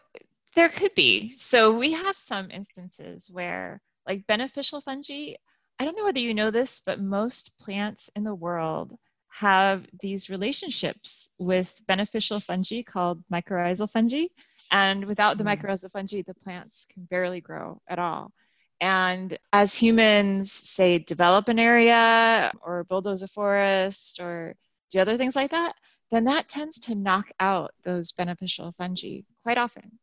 [0.54, 1.28] there could be.
[1.28, 5.34] So we have some instances where, like beneficial fungi,
[5.78, 8.96] I don't know whether you know this, but most plants in the world
[9.28, 14.24] have these relationships with beneficial fungi called mycorrhizal fungi.
[14.70, 15.58] And without the mm.
[15.58, 18.32] mycorrhizal fungi, the plants can barely grow at all.
[18.80, 24.54] And as humans, say, develop an area or bulldoze a forest or
[24.90, 25.74] do other things like that,
[26.10, 29.98] then that tends to knock out those beneficial fungi quite often.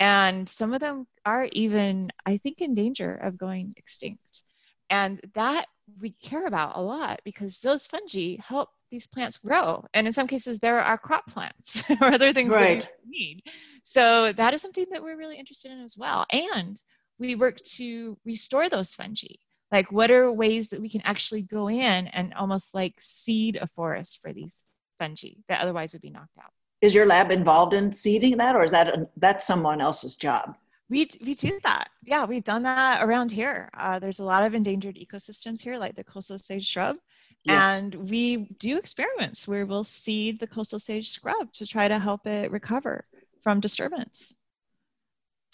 [0.00, 4.44] And some of them are even, I think, in danger of going extinct.
[4.90, 5.66] And that
[6.00, 9.84] we care about a lot because those fungi help these plants grow.
[9.92, 12.80] And in some cases, there are crop plants or other things right.
[12.80, 13.42] that we need.
[13.82, 16.26] So that is something that we're really interested in as well.
[16.30, 16.80] And
[17.18, 19.34] we work to restore those fungi.
[19.70, 23.66] Like, what are ways that we can actually go in and almost like seed a
[23.66, 24.64] forest for these
[24.98, 26.52] fungi that otherwise would be knocked out?
[26.80, 30.56] Is your lab involved in seeding that, or is that a, that's someone else's job?
[30.90, 31.90] We, we do that.
[32.02, 33.68] Yeah, we've done that around here.
[33.76, 36.96] Uh, there's a lot of endangered ecosystems here, like the coastal sage scrub.
[37.44, 37.78] Yes.
[37.78, 42.26] And we do experiments where we'll seed the coastal sage scrub to try to help
[42.26, 43.04] it recover
[43.42, 44.34] from disturbance.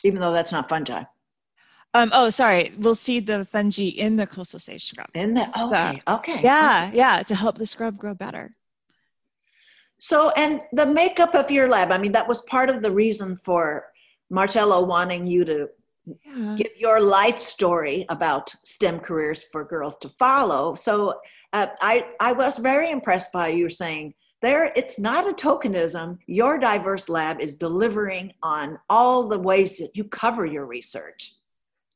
[0.02, 1.04] Even though that's not fungi.
[1.94, 2.72] Um, oh, sorry.
[2.78, 5.08] We'll seed the fungi in the coastal sage scrub.
[5.14, 5.48] In there.
[5.58, 6.02] Okay.
[6.06, 6.40] So, okay.
[6.42, 6.82] Yeah.
[6.84, 6.96] Awesome.
[6.96, 7.22] Yeah.
[7.22, 8.50] To help the scrub grow better.
[10.04, 13.38] So, and the makeup of your lab, I mean, that was part of the reason
[13.38, 13.86] for
[14.28, 15.68] Marcello wanting you to
[16.04, 16.56] yeah.
[16.58, 20.74] give your life story about STEM careers for girls to follow.
[20.74, 21.20] So
[21.54, 24.12] uh, I, I was very impressed by you saying
[24.42, 26.18] there, it's not a tokenism.
[26.26, 31.32] Your diverse lab is delivering on all the ways that you cover your research.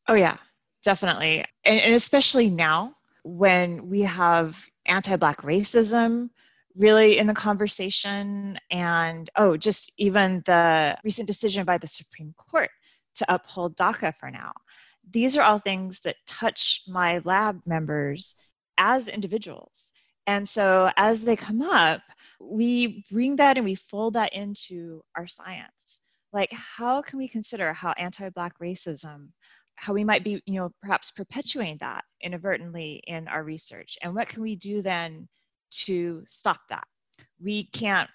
[0.07, 0.38] Oh, yeah,
[0.83, 1.44] definitely.
[1.66, 6.31] And, and especially now when we have anti Black racism
[6.79, 12.71] really in the conversation, and oh, just even the recent decision by the Supreme Court
[13.17, 14.53] to uphold DACA for now.
[15.11, 18.37] These are all things that touch my lab members
[18.79, 19.91] as individuals.
[20.27, 22.03] And so as they come up,
[22.41, 26.03] we bring that and we fold that into our science.
[26.33, 29.29] Like, how can we consider how anti Black racism,
[29.75, 33.97] how we might be, you know, perhaps perpetuating that inadvertently in our research?
[34.03, 35.29] And what can we do then
[35.71, 36.87] to stop that?
[37.41, 38.11] We can't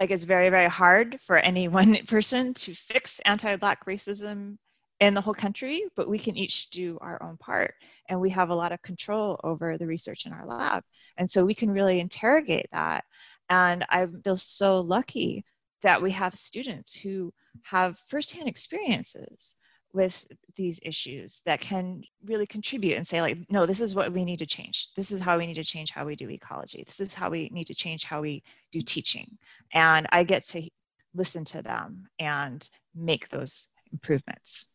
[0.00, 4.56] like it's very very hard for any one person to fix anti-black racism
[5.00, 7.74] in the whole country but we can each do our own part
[8.08, 10.82] and we have a lot of control over the research in our lab
[11.16, 13.04] and so we can really interrogate that
[13.48, 15.44] and i feel so lucky
[15.82, 19.54] that we have students who have firsthand experiences
[19.92, 24.24] with these issues that can really contribute and say like no this is what we
[24.24, 24.88] need to change.
[24.96, 26.84] This is how we need to change how we do ecology.
[26.84, 29.38] This is how we need to change how we do teaching.
[29.72, 30.68] And i get to
[31.14, 34.72] listen to them and make those improvements.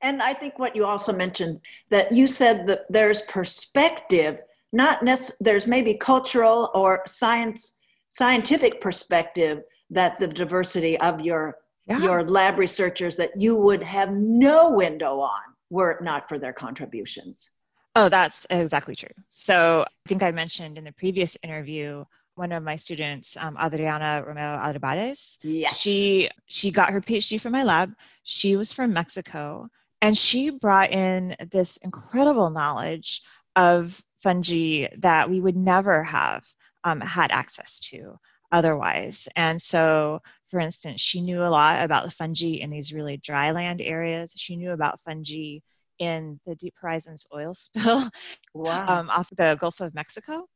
[0.00, 4.38] And i think what you also mentioned that you said that there's perspective
[4.72, 11.56] not necessarily there's maybe cultural or science scientific perspective that the diversity of your
[11.88, 11.98] yeah.
[11.98, 16.52] your lab researchers that you would have no window on were it not for their
[16.52, 17.50] contributions.
[17.96, 19.08] Oh, that's exactly true.
[19.30, 24.22] So I think I mentioned in the previous interview one of my students, um, Adriana
[24.24, 25.38] Romero Alvarez.
[25.42, 25.76] Yes.
[25.76, 27.92] She she got her PhD from my lab.
[28.22, 29.68] She was from Mexico,
[30.00, 33.22] and she brought in this incredible knowledge
[33.56, 36.46] of fungi that we would never have
[36.84, 38.18] um, had access to
[38.52, 39.28] otherwise.
[39.34, 43.50] And so for instance, she knew a lot about the fungi in these really dry
[43.50, 44.32] land areas.
[44.36, 45.58] She knew about fungi
[45.98, 48.08] in the Deep Horizons oil spill
[48.54, 49.00] wow.
[49.00, 50.46] um, off the Gulf of Mexico.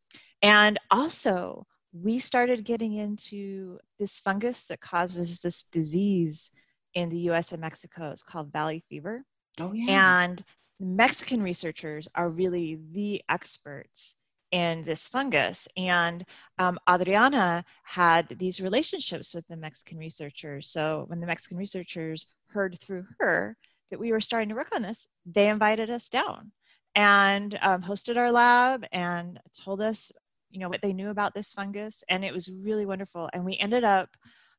[0.42, 6.50] And also, we started getting into this fungus that causes this disease
[6.94, 8.10] in the US and Mexico.
[8.10, 9.24] It's called valley fever.
[9.60, 10.24] Oh, yeah.
[10.24, 10.42] And
[10.80, 14.16] Mexican researchers are really the experts
[14.52, 15.66] in this fungus.
[15.76, 16.24] And
[16.58, 20.68] um, Adriana had these relationships with the Mexican researchers.
[20.68, 23.56] So when the Mexican researchers heard through her
[23.90, 26.52] that we were starting to work on this, they invited us down
[26.94, 30.12] and um, hosted our lab and told us,
[30.50, 32.04] you know, what they knew about this fungus.
[32.10, 33.30] And it was really wonderful.
[33.32, 34.10] And we ended up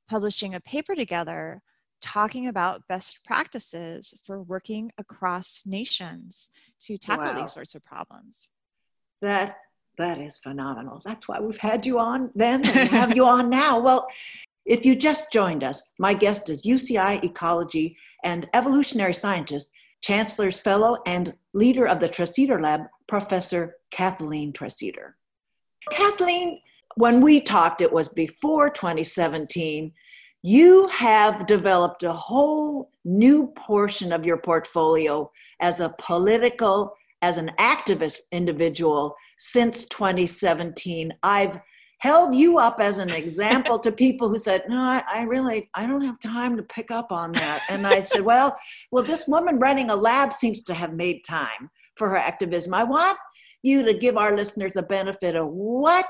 [0.09, 1.61] publishing a paper together
[2.01, 6.49] talking about best practices for working across nations
[6.81, 7.41] to tackle wow.
[7.41, 8.49] these sorts of problems.
[9.21, 9.55] That
[9.97, 11.01] that is phenomenal.
[11.05, 13.79] That's why we've had you on then and have you on now.
[13.79, 14.07] Well,
[14.65, 20.97] if you just joined us, my guest is UCI ecology and evolutionary scientist, Chancellor's Fellow,
[21.05, 25.13] and leader of the Treseder Lab, Professor Kathleen Treseder.
[25.91, 26.59] Kathleen,
[26.95, 29.91] when we talked, it was before 2017.
[30.41, 35.29] You have developed a whole new portion of your portfolio
[35.59, 41.13] as a political as an activist individual since 2017.
[41.23, 41.57] I've
[41.99, 45.87] held you up as an example to people who said, "No, I, I, really I
[45.87, 48.57] don't have time to pick up on that." And I said, "Well,
[48.91, 52.73] well, this woman running a lab seems to have made time for her activism.
[52.73, 53.17] I want
[53.63, 56.09] you to give our listeners the benefit of what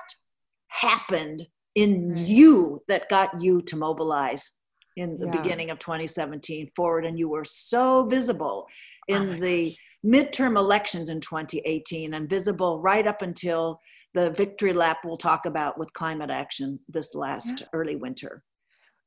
[0.69, 1.45] happened
[1.75, 4.49] in you that got you to mobilize
[4.97, 5.37] in the yeah.
[5.37, 8.67] beginning of 2017 forward and you were so visible
[9.07, 13.79] in oh the gosh midterm elections in 2018 and visible right up until
[14.13, 17.67] the victory lap we'll talk about with climate action this last yeah.
[17.73, 18.43] early winter.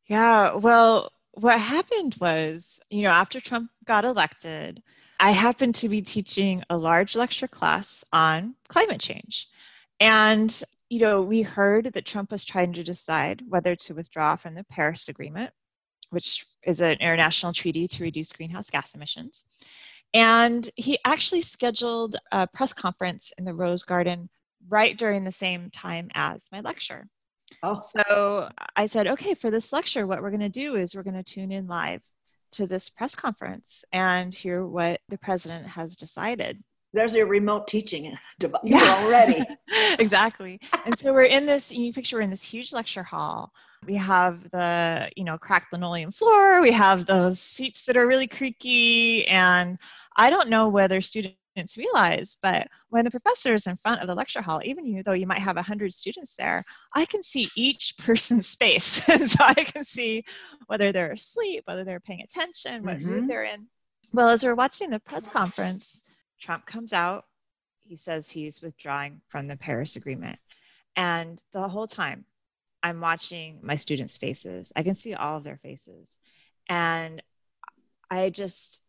[0.07, 4.82] Yeah, well, what happened was, you know, after Trump got elected,
[5.20, 9.49] I happened to be teaching a large lecture class on climate change.
[10.01, 14.55] And, you know, we heard that Trump was trying to decide whether to withdraw from
[14.55, 15.51] the Paris Agreement,
[16.11, 19.44] which is an international treaty to reduce greenhouse gas emissions.
[20.17, 24.31] And he actually scheduled a press conference in the Rose Garden
[24.67, 27.07] right during the same time as my lecture.
[27.62, 27.83] Oh.
[27.83, 31.23] So I said, okay, for this lecture, what we're going to do is we're going
[31.23, 32.01] to tune in live
[32.53, 36.64] to this press conference and hear what the president has decided.
[36.97, 39.03] There's your remote teaching device yeah.
[39.03, 39.44] already.
[39.99, 40.61] exactly.
[40.84, 43.53] And so we're in this, you picture we're in this huge lecture hall.
[43.86, 46.61] We have the, you know, cracked linoleum floor.
[46.61, 49.28] We have those seats that are really creaky.
[49.28, 49.78] And
[50.16, 51.36] I don't know whether students
[51.76, 55.12] realize, but when the professor is in front of the lecture hall, even you, though
[55.12, 59.07] you might have 100 students there, I can see each person's space.
[59.09, 60.24] and so I can see
[60.66, 63.11] whether they're asleep, whether they're paying attention, what mm-hmm.
[63.11, 63.66] mood they're in.
[64.12, 66.03] Well, as we're watching the press conference,
[66.41, 67.26] Trump comes out.
[67.84, 70.39] He says he's withdrawing from the Paris Agreement.
[70.97, 72.24] And the whole time,
[72.82, 74.72] I'm watching my students' faces.
[74.74, 76.18] I can see all of their faces.
[76.68, 77.22] And
[78.11, 78.82] I just,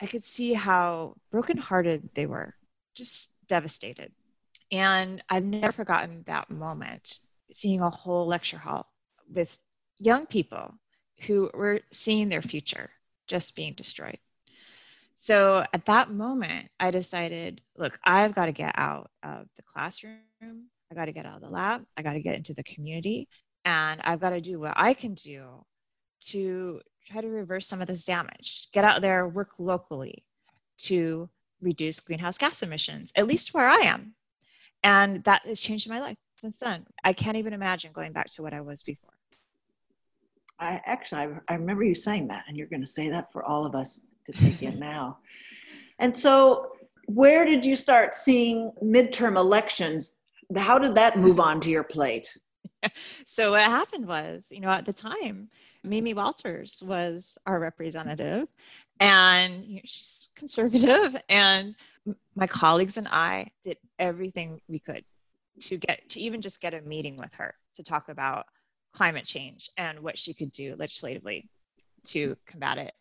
[0.00, 2.54] I could see how brokenhearted they were,
[2.94, 4.12] just devastated.
[4.72, 7.20] And I've never forgotten that moment,
[7.50, 8.86] seeing a whole lecture hall
[9.32, 9.56] with
[9.98, 10.74] young people
[11.26, 12.90] who were seeing their future
[13.26, 14.18] just being destroyed.
[15.22, 20.16] So at that moment, I decided, look, I've got to get out of the classroom.
[20.40, 21.84] I got to get out of the lab.
[21.94, 23.28] I got to get into the community.
[23.66, 25.62] And I've got to do what I can do
[26.28, 28.68] to try to reverse some of this damage.
[28.72, 30.24] Get out there, work locally
[30.84, 31.28] to
[31.60, 34.14] reduce greenhouse gas emissions, at least where I am.
[34.82, 36.86] And that has changed my life since then.
[37.04, 39.12] I can't even imagine going back to what I was before.
[40.58, 43.44] I actually, I, I remember you saying that, and you're going to say that for
[43.44, 45.18] all of us to take in now.
[45.98, 46.72] And so,
[47.06, 50.16] where did you start seeing midterm elections?
[50.56, 52.36] How did that move on to your plate?
[53.24, 55.48] so what happened was, you know, at the time,
[55.84, 58.48] Mimi Walters was our representative,
[59.00, 61.74] and you know, she's conservative, and
[62.34, 65.04] my colleagues and I did everything we could
[65.60, 68.46] to get to even just get a meeting with her to talk about
[68.92, 71.48] climate change and what she could do legislatively
[72.04, 72.92] to combat it.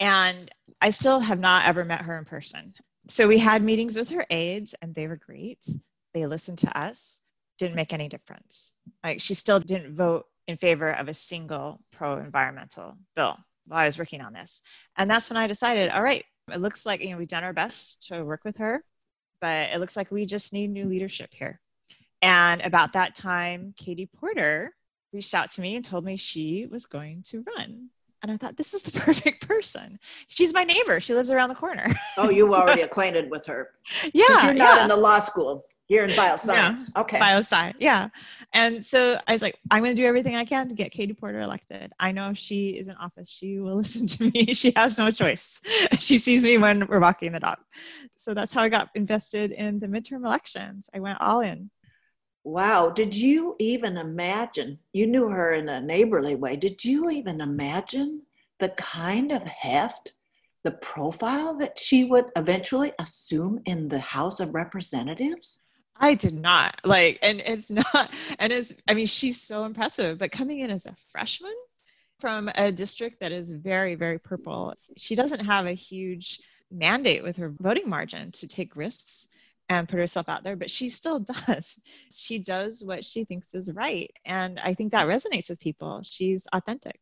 [0.00, 2.74] And I still have not ever met her in person.
[3.08, 5.66] So we had meetings with her aides and they were great.
[6.14, 7.20] They listened to us,
[7.58, 8.72] didn't make any difference.
[9.02, 13.36] Like she still didn't vote in favor of a single pro environmental bill
[13.66, 14.60] while I was working on this.
[14.96, 17.52] And that's when I decided, all right, it looks like you know we've done our
[17.52, 18.82] best to work with her,
[19.40, 21.60] but it looks like we just need new leadership here.
[22.22, 24.74] And about that time, Katie Porter
[25.12, 27.90] reached out to me and told me she was going to run.
[28.22, 29.98] And I thought, this is the perfect person.
[30.28, 31.00] She's my neighbor.
[31.00, 31.86] She lives around the corner.
[32.16, 33.70] Oh, you were already acquainted with her.
[34.12, 34.44] Yeah.
[34.44, 34.82] you're not yeah.
[34.82, 35.64] in the law school.
[35.88, 36.90] You're in bioscience.
[36.94, 37.18] Yeah, okay.
[37.18, 37.76] Bioscience.
[37.78, 38.08] Yeah.
[38.52, 41.14] And so I was like, I'm going to do everything I can to get Katie
[41.14, 41.94] Porter elected.
[41.98, 44.52] I know if she is in office, she will listen to me.
[44.52, 45.62] She has no choice.
[45.98, 47.58] She sees me when we're walking the dog.
[48.16, 50.90] So that's how I got invested in the midterm elections.
[50.92, 51.70] I went all in.
[52.44, 52.90] Wow.
[52.90, 54.78] Did you even imagine?
[54.92, 56.56] You knew her in a neighborly way.
[56.56, 58.22] Did you even imagine
[58.58, 60.14] the kind of heft,
[60.64, 65.62] the profile that she would eventually assume in the House of Representatives?
[65.96, 66.80] I did not.
[66.84, 70.86] Like, and it's not, and it's, I mean, she's so impressive, but coming in as
[70.86, 71.54] a freshman
[72.20, 77.36] from a district that is very, very purple, she doesn't have a huge mandate with
[77.36, 79.28] her voting margin to take risks
[79.68, 81.80] and put herself out there, but she still does.
[82.10, 84.10] She does what she thinks is right.
[84.24, 86.00] And I think that resonates with people.
[86.02, 86.98] She's authentic.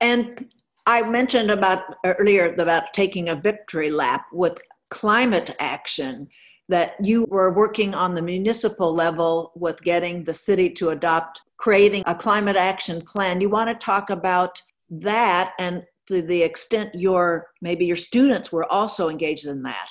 [0.00, 0.52] And
[0.86, 4.58] I mentioned about uh, earlier about taking a victory lap with
[4.90, 6.28] climate action
[6.68, 12.02] that you were working on the municipal level with getting the city to adopt creating
[12.06, 13.40] a climate action plan.
[13.40, 18.70] You want to talk about that and to the extent your maybe your students were
[18.70, 19.88] also engaged in that.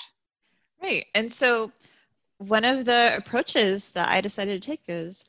[0.83, 1.05] Right.
[1.15, 1.71] And so
[2.39, 5.23] one of the approaches that I decided to take is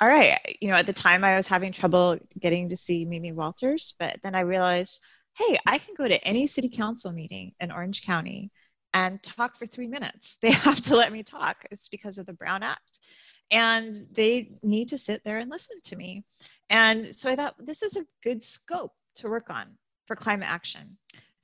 [0.00, 3.32] all right, you know, at the time I was having trouble getting to see Mimi
[3.32, 5.00] Walters, but then I realized,
[5.34, 8.52] hey, I can go to any city council meeting in Orange County
[8.94, 10.36] and talk for three minutes.
[10.42, 11.64] They have to let me talk.
[11.70, 13.00] It's because of the Brown Act.
[13.50, 16.24] And they need to sit there and listen to me.
[16.70, 19.66] And so I thought this is a good scope to work on
[20.06, 20.98] for climate action.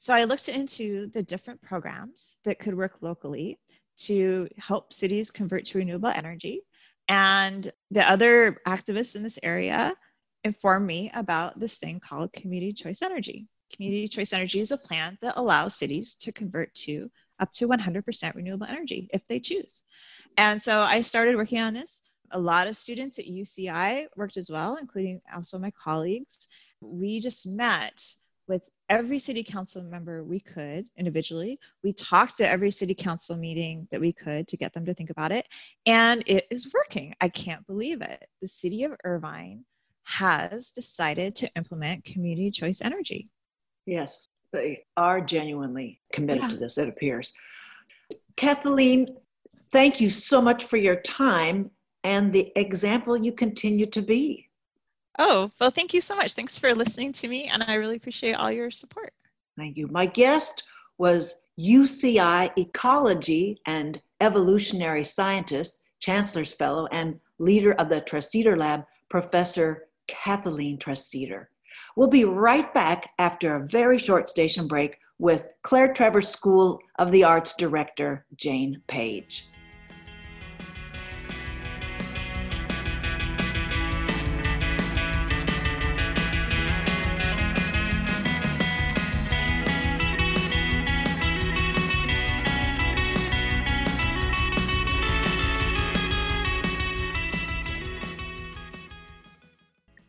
[0.05, 3.59] So I looked into the different programs that could work locally
[4.01, 6.61] to help cities convert to renewable energy.
[7.09, 9.95] And the other activists in this area
[10.45, 13.49] informed me about this thing called community choice energy.
[13.75, 18.35] Community choice energy is a plan that allows cities to convert to up to 100%
[18.35, 19.85] renewable energy if they choose.
[20.37, 22.03] And so I started working on this.
[22.31, 26.47] A lot of students at UCI worked as well, including also my colleagues.
[26.83, 28.05] We just met
[28.89, 31.59] every city council member we could individually.
[31.83, 35.11] We talked to every city council meeting that we could to get them to think
[35.11, 35.47] about it.
[35.87, 37.15] And it is working.
[37.21, 38.27] I can't believe it.
[38.41, 39.65] The city of Irvine
[40.05, 43.27] has decided to implement community choice energy.
[43.87, 46.49] Yes, they are genuinely committed yeah.
[46.51, 47.33] to this, it appears.
[48.37, 49.09] Kathleen,
[49.73, 51.71] thank you so much for your time
[52.03, 54.49] and the example you continue to be.
[55.19, 56.33] Oh, well, thank you so much.
[56.33, 59.13] Thanks for listening to me, and I really appreciate all your support.
[59.57, 59.87] Thank you.
[59.89, 60.65] My guest
[60.99, 69.85] was UCI ecology and evolutionary scientist, Chancellor's Fellow, and leader of the Treseder Lab, Professor
[70.09, 71.47] Kathleen Treseder.
[71.97, 77.13] We'll be right back after a very short station break with Claire Trevor School of
[77.13, 79.47] the Arts Director, Jane Page.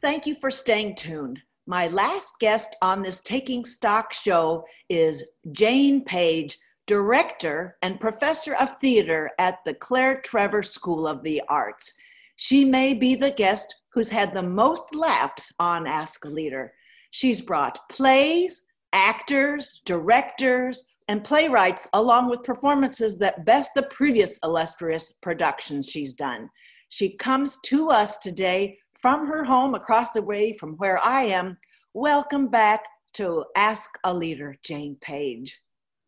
[0.05, 1.41] Thank you for staying tuned.
[1.65, 8.75] My last guest on this Taking Stock show is Jane Page, director and professor of
[8.75, 11.91] theater at the Claire Trevor School of the Arts.
[12.35, 16.71] She may be the guest who's had the most laps on Ask a Leader.
[17.09, 18.61] She's brought plays,
[18.93, 26.47] actors, directors, and playwrights along with performances that best the previous illustrious productions she's done.
[26.89, 31.59] She comes to us today from her home across the way from where I am.
[31.93, 35.61] Welcome back to Ask a Leader, Jane Page.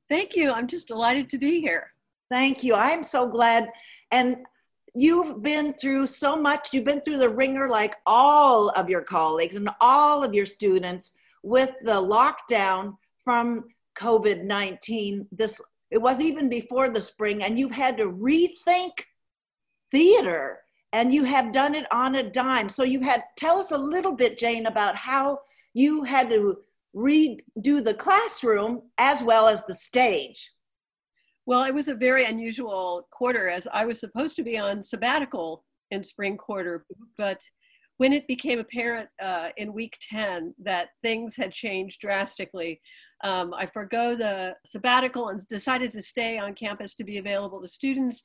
[0.10, 0.52] Thank you.
[0.52, 1.92] I'm just delighted to be here.
[2.32, 2.74] Thank you.
[2.74, 3.70] I'm so glad.
[4.10, 4.38] And
[4.96, 6.70] you've been through so much.
[6.74, 11.12] You've been through the wringer like all of your colleagues and all of your students
[11.44, 15.28] with the lockdown from COVID 19.
[15.32, 18.94] This it was even before the spring, and you've had to rethink
[19.92, 20.62] theater
[20.94, 22.70] and you have done it on a dime.
[22.70, 25.40] So you had tell us a little bit, Jane, about how
[25.74, 26.58] you had to
[26.96, 30.50] redo the classroom as well as the stage.
[31.46, 35.64] Well, it was a very unusual quarter as I was supposed to be on sabbatical
[35.92, 36.86] in spring quarter,
[37.18, 37.42] but
[37.98, 42.80] when it became apparent uh, in week 10 that things had changed drastically,
[43.24, 47.68] um, I forego the sabbatical and decided to stay on campus to be available to
[47.68, 48.22] students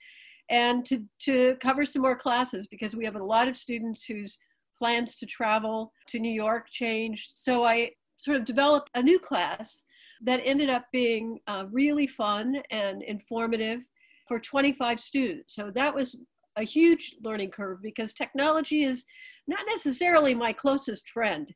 [0.51, 4.39] and to, to cover some more classes because we have a lot of students whose
[4.77, 7.31] plans to travel to New York changed.
[7.35, 9.85] So I sort of developed a new class
[10.23, 13.81] that ended up being uh, really fun and informative
[14.29, 15.55] for 25 students.
[15.55, 16.17] So that was
[16.57, 19.05] a huge learning curve because technology is
[19.49, 21.53] not necessarily my closest friend.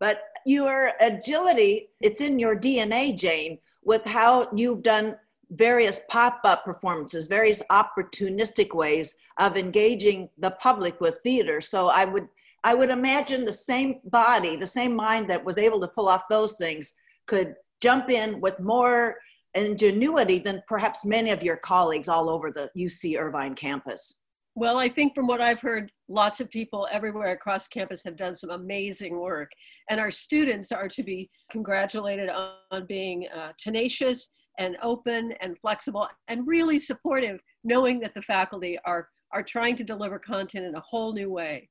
[0.00, 5.16] But your agility, it's in your DNA, Jane, with how you've done
[5.50, 11.60] various pop-up performances various opportunistic ways of engaging the public with theater.
[11.60, 12.28] So i would
[12.64, 16.28] i would imagine the same body the same mind that was able to pull off
[16.28, 16.92] those things
[17.26, 19.16] could jump in with more
[19.54, 24.14] ingenuity than perhaps many of your colleagues all over the uc irvine campus.
[24.54, 28.34] Well i think from what i've heard lots of people everywhere across campus have done
[28.34, 29.50] some amazing work
[29.88, 36.08] and our students are to be congratulated on, being uh, tenacious and open and flexible
[36.28, 40.80] and really supportive, knowing that the faculty are, are trying to deliver content in a
[40.80, 41.68] whole new way.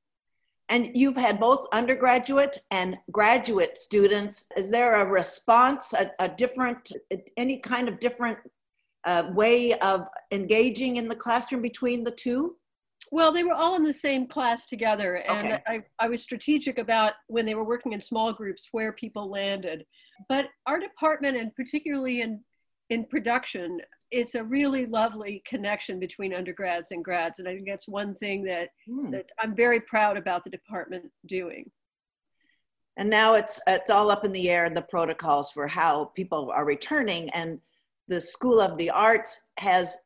[0.70, 4.48] And you've had both undergraduate and graduate students.
[4.58, 6.92] Is there a response, a, a different,
[7.38, 8.40] any kind of different
[9.06, 12.58] uh, way of engaging in the classroom between the two?
[13.10, 15.62] Well, they were all in the same class together, and okay.
[15.66, 19.86] I, I was strategic about when they were working in small groups where people landed.
[20.28, 22.42] But our department, and particularly in
[22.90, 23.82] in production,
[24.12, 27.40] it's a really lovely connection between undergrads and grads.
[27.40, 29.12] And I think that's one thing that, mm.
[29.12, 31.70] that I'm very proud about the department doing.
[32.98, 36.66] And now it's, it's all up in the air, the protocols for how people are
[36.66, 37.30] returning.
[37.30, 37.60] And
[38.08, 39.98] the School of the Arts has,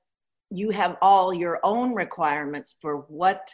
[0.49, 3.53] you have all your own requirements for what,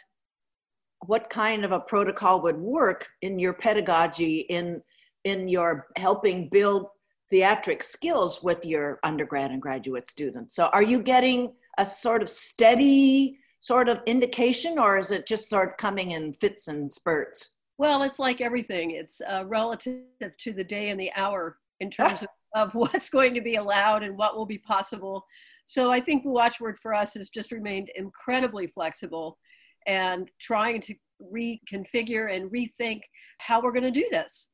[1.06, 4.82] what kind of a protocol would work in your pedagogy, in,
[5.24, 6.86] in your helping build
[7.30, 10.54] theatric skills with your undergrad and graduate students.
[10.54, 15.48] So are you getting a sort of steady sort of indication or is it just
[15.48, 17.56] sort of coming in fits and spurts?
[17.76, 18.92] Well, it's like everything.
[18.92, 20.02] It's uh, relative
[20.38, 24.02] to the day and the hour in terms of, of what's going to be allowed
[24.02, 25.24] and what will be possible.
[25.64, 29.38] So I think the watchword for us has just remained incredibly flexible
[29.86, 30.94] and trying to
[31.32, 33.02] reconfigure and rethink
[33.38, 34.48] how we're going to do this.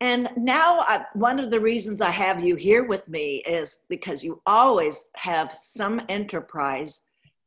[0.00, 4.22] And now, I, one of the reasons I have you here with me is because
[4.22, 7.00] you always have some enterprise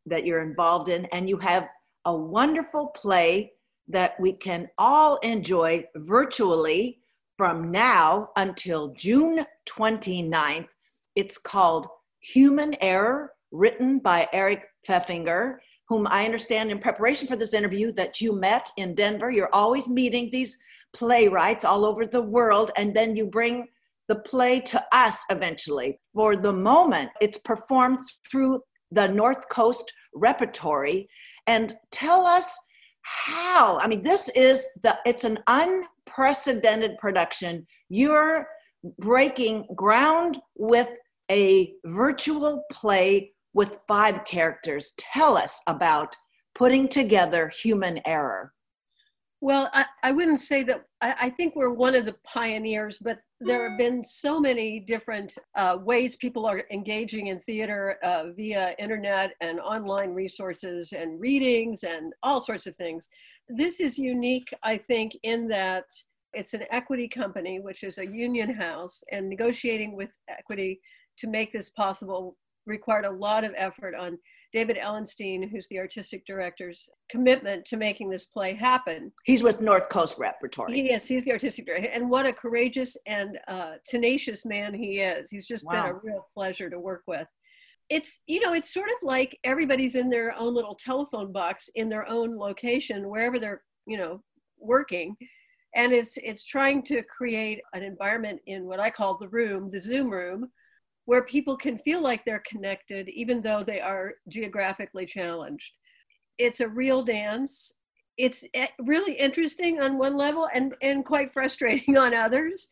[0.07, 1.67] that you're involved in, and you have
[2.05, 3.53] a wonderful play
[3.87, 6.99] that we can all enjoy virtually
[7.37, 10.67] from now until June 29th.
[11.15, 11.87] It's called
[12.19, 18.21] Human Error, written by Eric Pfeffinger, whom I understand in preparation for this interview that
[18.21, 19.29] you met in Denver.
[19.29, 20.57] You're always meeting these
[20.93, 23.67] playwrights all over the world, and then you bring
[24.07, 25.99] the play to us eventually.
[26.13, 28.61] For the moment, it's performed through
[28.91, 31.07] the North Coast Repertory.
[31.47, 32.57] And tell us
[33.03, 33.77] how.
[33.79, 37.65] I mean, this is the, it's an unprecedented production.
[37.89, 38.47] You're
[38.97, 40.91] breaking ground with
[41.29, 44.93] a virtual play with five characters.
[44.97, 46.15] Tell us about
[46.55, 48.53] putting together human error.
[49.41, 53.19] Well, I, I wouldn't say that, I, I, think we're one of the pioneers, but
[53.39, 58.75] there have been so many different uh, ways people are engaging in theater uh, via
[58.79, 63.07] internet and online resources and readings and all sorts of things.
[63.47, 65.85] This is unique, I think, in that
[66.33, 70.81] it's an equity company, which is a union house, and negotiating with equity
[71.17, 72.35] to make this possible
[72.65, 74.17] required a lot of effort on
[74.51, 79.11] David Ellenstein, who's the artistic director's commitment to making this play happen.
[79.25, 80.81] He's with North Coast Repertory.
[80.81, 81.89] Yes, he's the artistic director.
[81.89, 85.29] And what a courageous and uh, tenacious man he is.
[85.29, 85.83] He's just wow.
[85.83, 87.27] been a real pleasure to work with.
[87.89, 91.87] It's, you know, it's sort of like everybody's in their own little telephone box in
[91.87, 94.21] their own location, wherever they're, you know,
[94.59, 95.15] working.
[95.75, 99.79] And it's it's trying to create an environment in what I call the room, the
[99.79, 100.49] Zoom room,
[101.09, 105.71] where people can feel like they're connected even though they are geographically challenged.
[106.37, 107.73] It's a real dance.
[108.19, 112.67] It's eh, really interesting on one level and, and quite frustrating on others.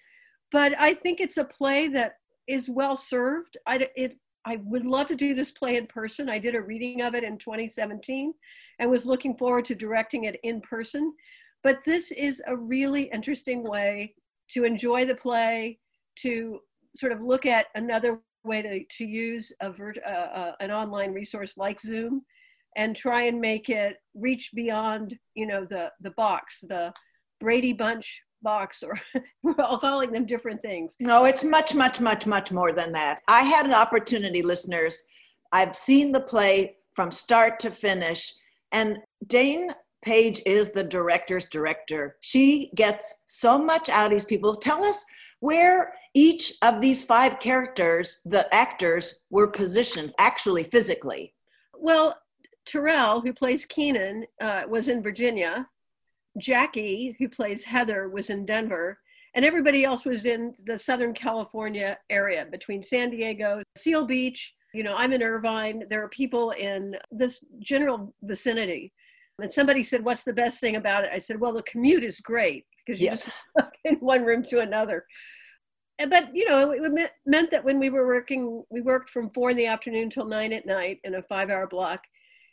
[0.51, 2.17] But I think it's a play that
[2.47, 3.57] is well served.
[3.65, 4.15] I, it,
[4.45, 6.29] I would love to do this play in person.
[6.29, 8.35] I did a reading of it in 2017
[8.77, 11.11] and was looking forward to directing it in person.
[11.63, 14.13] But this is a really interesting way
[14.51, 15.79] to enjoy the play,
[16.17, 16.59] to
[16.95, 21.57] sort of look at another way to, to use a uh, uh, an online resource
[21.57, 22.23] like Zoom
[22.75, 26.93] and try and make it reach beyond, you know, the, the box, the
[27.39, 28.99] Brady Bunch box, or
[29.43, 30.95] we're all calling them different things.
[30.99, 33.21] No, it's much, much, much, much more than that.
[33.27, 35.01] I had an opportunity, listeners.
[35.51, 38.33] I've seen the play from start to finish,
[38.71, 39.71] and Jane
[40.03, 42.17] Page is the director's director.
[42.21, 44.55] She gets so much out of these people.
[44.55, 45.03] Tell us
[45.39, 51.33] where each of these five characters, the actors, were positioned actually physically.
[51.75, 52.17] Well,
[52.65, 55.67] Terrell, who plays Keenan, uh, was in Virginia.
[56.37, 58.99] Jackie, who plays Heather, was in Denver.
[59.33, 64.55] And everybody else was in the Southern California area between San Diego, Seal Beach.
[64.73, 65.83] You know, I'm in Irvine.
[65.89, 68.93] There are people in this general vicinity.
[69.39, 71.11] And somebody said, What's the best thing about it?
[71.13, 73.29] I said, Well, the commute is great because you yes.
[73.57, 75.05] just in one room to another.
[76.09, 79.57] But you know, it meant that when we were working, we worked from four in
[79.57, 82.03] the afternoon till nine at night in a five-hour block.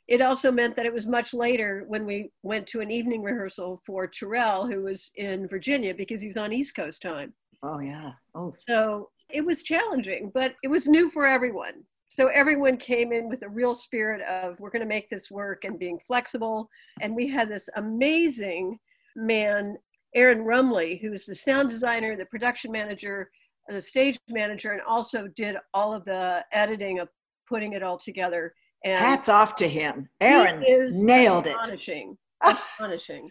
[0.09, 3.83] It also meant that it was much later when we went to an evening rehearsal
[3.87, 7.33] for Terrell, who was in Virginia because he's on East Coast time.
[7.63, 8.13] Oh yeah.
[8.35, 8.53] Oh.
[8.57, 11.85] So it was challenging, but it was new for everyone.
[12.15, 15.65] So everyone came in with a real spirit of we're going to make this work
[15.65, 16.71] and being flexible.
[17.01, 18.79] And we had this amazing
[19.17, 19.77] man
[20.15, 23.33] Aaron Rumley, who's the sound designer, the production manager,
[23.69, 27.09] the stage manager, and also did all of the editing of
[27.49, 28.55] putting it all together.
[28.85, 30.09] And hats off to him.
[30.21, 30.63] Aaron
[31.05, 32.53] nailed astonishing, it.
[32.53, 33.29] Astonishing.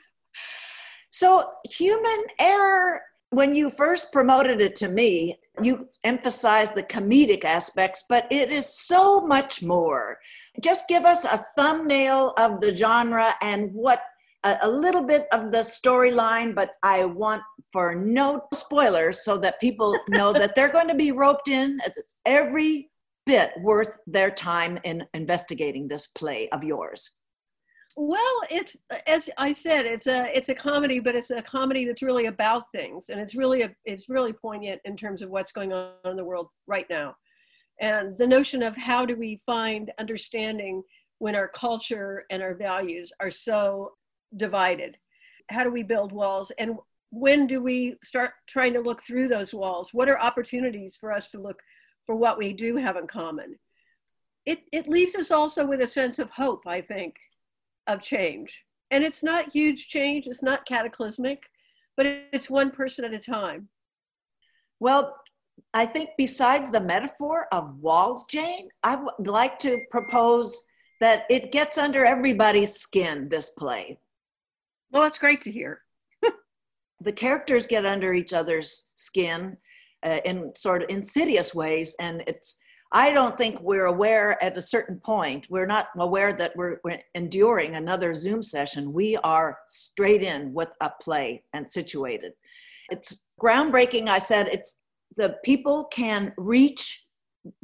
[1.09, 3.01] so human error
[3.35, 8.67] when you first promoted it to me, you emphasized the comedic aspects, but it is
[8.67, 10.19] so much more.
[10.61, 14.01] Just give us a thumbnail of the genre and what
[14.43, 19.59] a, a little bit of the storyline, but I want for no spoilers so that
[19.59, 21.79] people know that they're going to be roped in.
[21.85, 22.89] It's every
[23.25, 27.17] bit worth their time in investigating this play of yours.
[27.95, 32.01] Well, it's as I said, it's a it's a comedy, but it's a comedy that's
[32.01, 35.73] really about things, and it's really a it's really poignant in terms of what's going
[35.73, 37.15] on in the world right now,
[37.79, 40.81] and the notion of how do we find understanding
[41.19, 43.91] when our culture and our values are so
[44.35, 44.97] divided?
[45.49, 46.51] How do we build walls?
[46.57, 46.77] And
[47.11, 49.93] when do we start trying to look through those walls?
[49.93, 51.61] What are opportunities for us to look
[52.05, 53.59] for what we do have in common?
[54.45, 57.15] It, it leaves us also with a sense of hope, I think,
[57.87, 58.63] of change.
[58.91, 61.43] And it's not huge change, it's not cataclysmic,
[61.97, 63.69] but it's one person at a time.
[64.79, 65.15] Well,
[65.73, 70.63] I think besides the metaphor of walls, Jane, I would like to propose
[71.01, 73.99] that it gets under everybody's skin, this play.
[74.91, 75.81] Well, that's great to hear.
[77.01, 79.57] the characters get under each other's skin
[80.03, 82.59] uh, in sort of insidious ways, and it's
[82.95, 86.99] I don't think we're aware at a certain point, we're not aware that we're, we're,
[87.15, 88.93] enduring another Zoom session.
[88.93, 92.33] We are straight in with a play and situated.
[92.89, 94.09] It's groundbreaking.
[94.09, 94.77] I said it's
[95.17, 97.03] the people can reach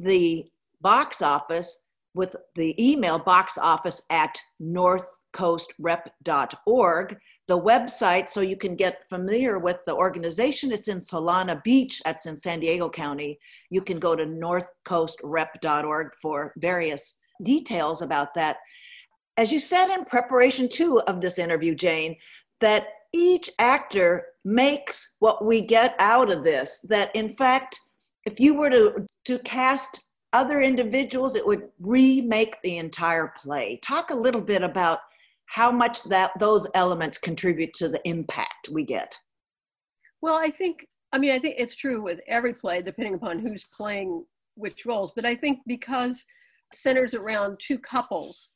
[0.00, 0.46] the
[0.80, 7.16] box office with the email box office at northcoastrep.org
[7.50, 10.70] the website so you can get familiar with the organization.
[10.70, 13.40] It's in Solana Beach, that's in San Diego County.
[13.70, 18.58] You can go to northcoastrep.org for various details about that.
[19.36, 22.14] As you said in preparation too of this interview, Jane,
[22.60, 26.78] that each actor makes what we get out of this.
[26.88, 27.80] That in fact,
[28.26, 33.80] if you were to, to cast other individuals, it would remake the entire play.
[33.82, 35.00] Talk a little bit about
[35.50, 39.16] how much that those elements contribute to the impact we get.
[40.22, 43.66] Well i think i mean i think it's true with every play depending upon who's
[43.76, 44.24] playing
[44.54, 46.24] which roles but i think because
[46.74, 48.52] centers around two couples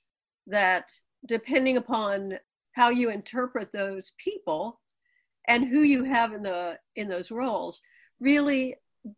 [0.47, 0.84] that
[1.26, 2.34] depending upon
[2.72, 4.80] how you interpret those people
[5.49, 7.80] and who you have in the in those roles
[8.20, 8.74] really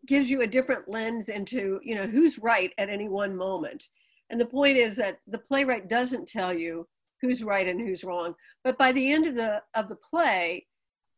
[0.07, 3.85] gives you a different lens into you know who's right at any one moment.
[4.31, 6.87] And the point is that the playwright doesn't tell you
[7.21, 8.35] who's right and who's wrong.
[8.65, 10.67] But by the end of the of the play,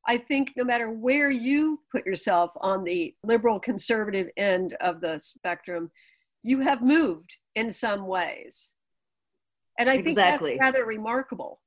[0.07, 5.19] I think no matter where you put yourself on the liberal conservative end of the
[5.19, 5.91] spectrum,
[6.43, 8.75] you have moved in some ways.
[9.79, 10.53] And I think exactly.
[10.53, 11.61] that's rather remarkable.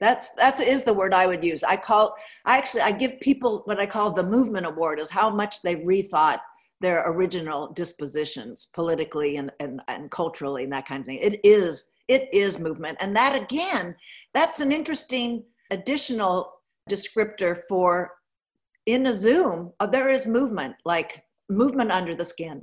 [0.00, 1.62] That's that is the word I would use.
[1.62, 5.30] I call I actually I give people what I call the movement award is how
[5.30, 6.38] much they rethought
[6.80, 11.18] their original dispositions politically and, and, and culturally and that kind of thing.
[11.18, 12.98] It is it is movement.
[13.00, 13.94] And that again,
[14.34, 16.52] that's an interesting additional
[16.90, 18.10] descriptor for
[18.86, 22.60] in a Zoom, uh, there is movement, like movement under the skin.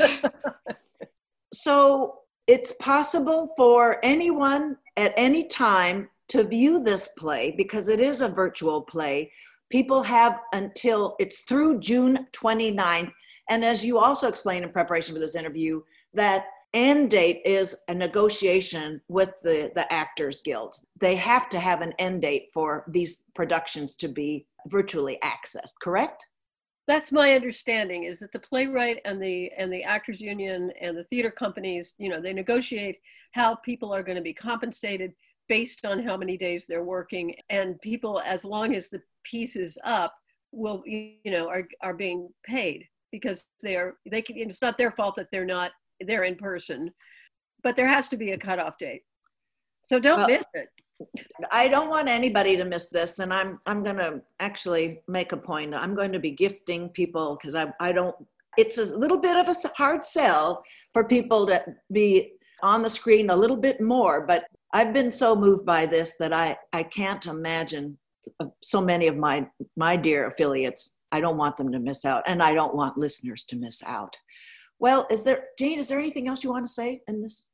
[1.52, 8.20] so it's possible for anyone at any time to view this play because it is
[8.20, 9.32] a virtual play.
[9.70, 13.12] People have until it's through June 29th.
[13.48, 15.80] And as you also explained in preparation for this interview,
[16.12, 16.46] that
[16.76, 20.74] end date is a negotiation with the, the Actors Guild.
[21.00, 26.26] They have to have an end date for these productions to be virtually accessed, correct?
[26.86, 31.04] That's my understanding is that the playwright and the and the actors union and the
[31.04, 32.98] theater companies, you know, they negotiate
[33.32, 35.12] how people are going to be compensated
[35.48, 39.78] based on how many days they're working and people as long as the piece is
[39.84, 40.14] up
[40.52, 44.90] will you know are are being paid because they are they can it's not their
[44.90, 46.92] fault that they're not there in person,
[47.62, 49.02] but there has to be a cutoff date.
[49.84, 50.68] So don't well, miss it.
[51.52, 55.36] I don't want anybody to miss this, and I'm I'm going to actually make a
[55.36, 55.74] point.
[55.74, 58.16] I'm going to be gifting people because I I don't.
[58.56, 62.32] It's a little bit of a hard sell for people to be
[62.62, 66.32] on the screen a little bit more, but I've been so moved by this that
[66.32, 67.98] I I can't imagine
[68.40, 70.94] uh, so many of my my dear affiliates.
[71.12, 74.16] I don't want them to miss out, and I don't want listeners to miss out.
[74.78, 77.48] Well, is there, Jane, is there anything else you want to say in this?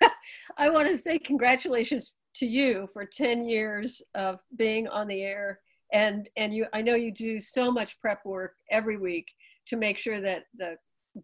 [0.58, 5.60] I want to say congratulations to you for 10 years of being on the air.
[5.92, 9.28] And, and you, I know you do so much prep work every week
[9.66, 10.76] to make sure that the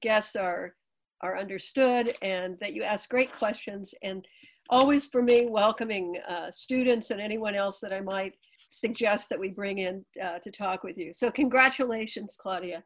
[0.03, 0.75] guests are,
[1.23, 3.95] are understood and that you ask great questions.
[4.03, 4.27] And
[4.69, 8.35] always for me, welcoming uh, students and anyone else that I might
[8.69, 11.15] suggest that we bring in uh, to talk with you.
[11.15, 12.85] So congratulations, Claudia.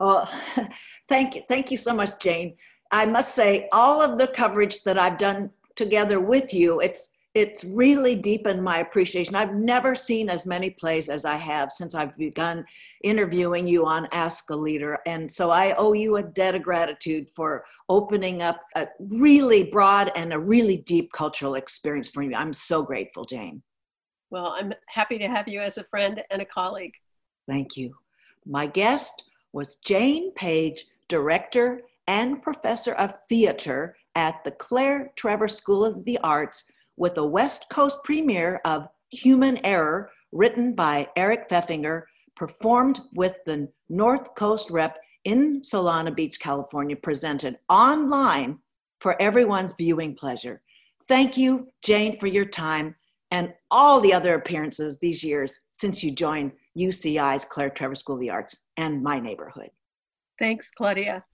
[0.00, 0.30] Well,
[1.08, 1.42] thank you.
[1.48, 2.56] Thank you so much, Jane.
[2.92, 7.64] I must say, all of the coverage that I've done together with you, it's it's
[7.64, 9.34] really deepened my appreciation.
[9.34, 12.64] I've never seen as many plays as I have since I've begun
[13.04, 15.00] interviewing you on Ask a Leader.
[15.04, 20.12] And so I owe you a debt of gratitude for opening up a really broad
[20.16, 22.34] and a really deep cultural experience for me.
[22.34, 23.62] I'm so grateful, Jane.
[24.30, 26.94] Well, I'm happy to have you as a friend and a colleague.
[27.46, 27.94] Thank you.
[28.46, 29.24] My guest
[29.56, 36.18] was Jane Page, director and professor of theater at the Claire Trevor School of the
[36.18, 36.64] Arts,
[36.98, 42.02] with a West Coast premiere of Human Error, written by Eric Pfeffinger,
[42.36, 48.58] performed with the North Coast Rep in Solana Beach, California, presented online
[49.00, 50.60] for everyone's viewing pleasure.
[51.08, 52.94] Thank you, Jane, for your time
[53.30, 58.20] and all the other appearances these years since you joined UCI's Claire Trevor School of
[58.20, 59.70] the Arts and my neighborhood.
[60.38, 61.24] Thanks, Claudia.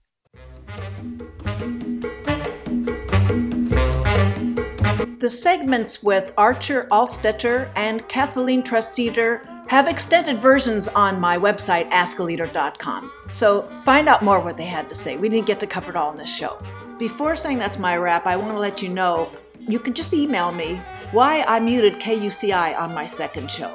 [5.19, 13.11] The segments with Archer Altstaetter and Kathleen Treseder have extended versions on my website, askaleader.com.
[13.31, 15.15] So find out more what they had to say.
[15.15, 16.61] We didn't get to cover it all in this show.
[16.99, 19.29] Before saying that's my wrap, I want to let you know
[19.59, 20.81] you can just email me
[21.11, 23.73] why I muted KUCI on my second show.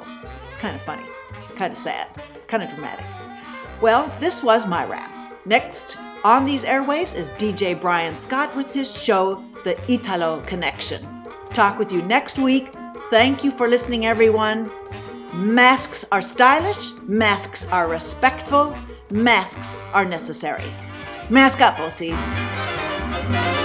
[0.59, 1.05] Kind of funny,
[1.59, 2.07] kind of sad,
[2.47, 3.05] kind of dramatic.
[3.81, 5.11] Well, this was my wrap.
[5.45, 9.35] Next on these airwaves is DJ Brian Scott with his show,
[9.65, 11.05] The Italo Connection.
[11.51, 12.73] Talk with you next week.
[13.09, 14.71] Thank you for listening, everyone.
[15.35, 18.73] Masks are stylish, masks are respectful,
[19.11, 20.71] masks are necessary.
[21.29, 23.58] Mask up, OC.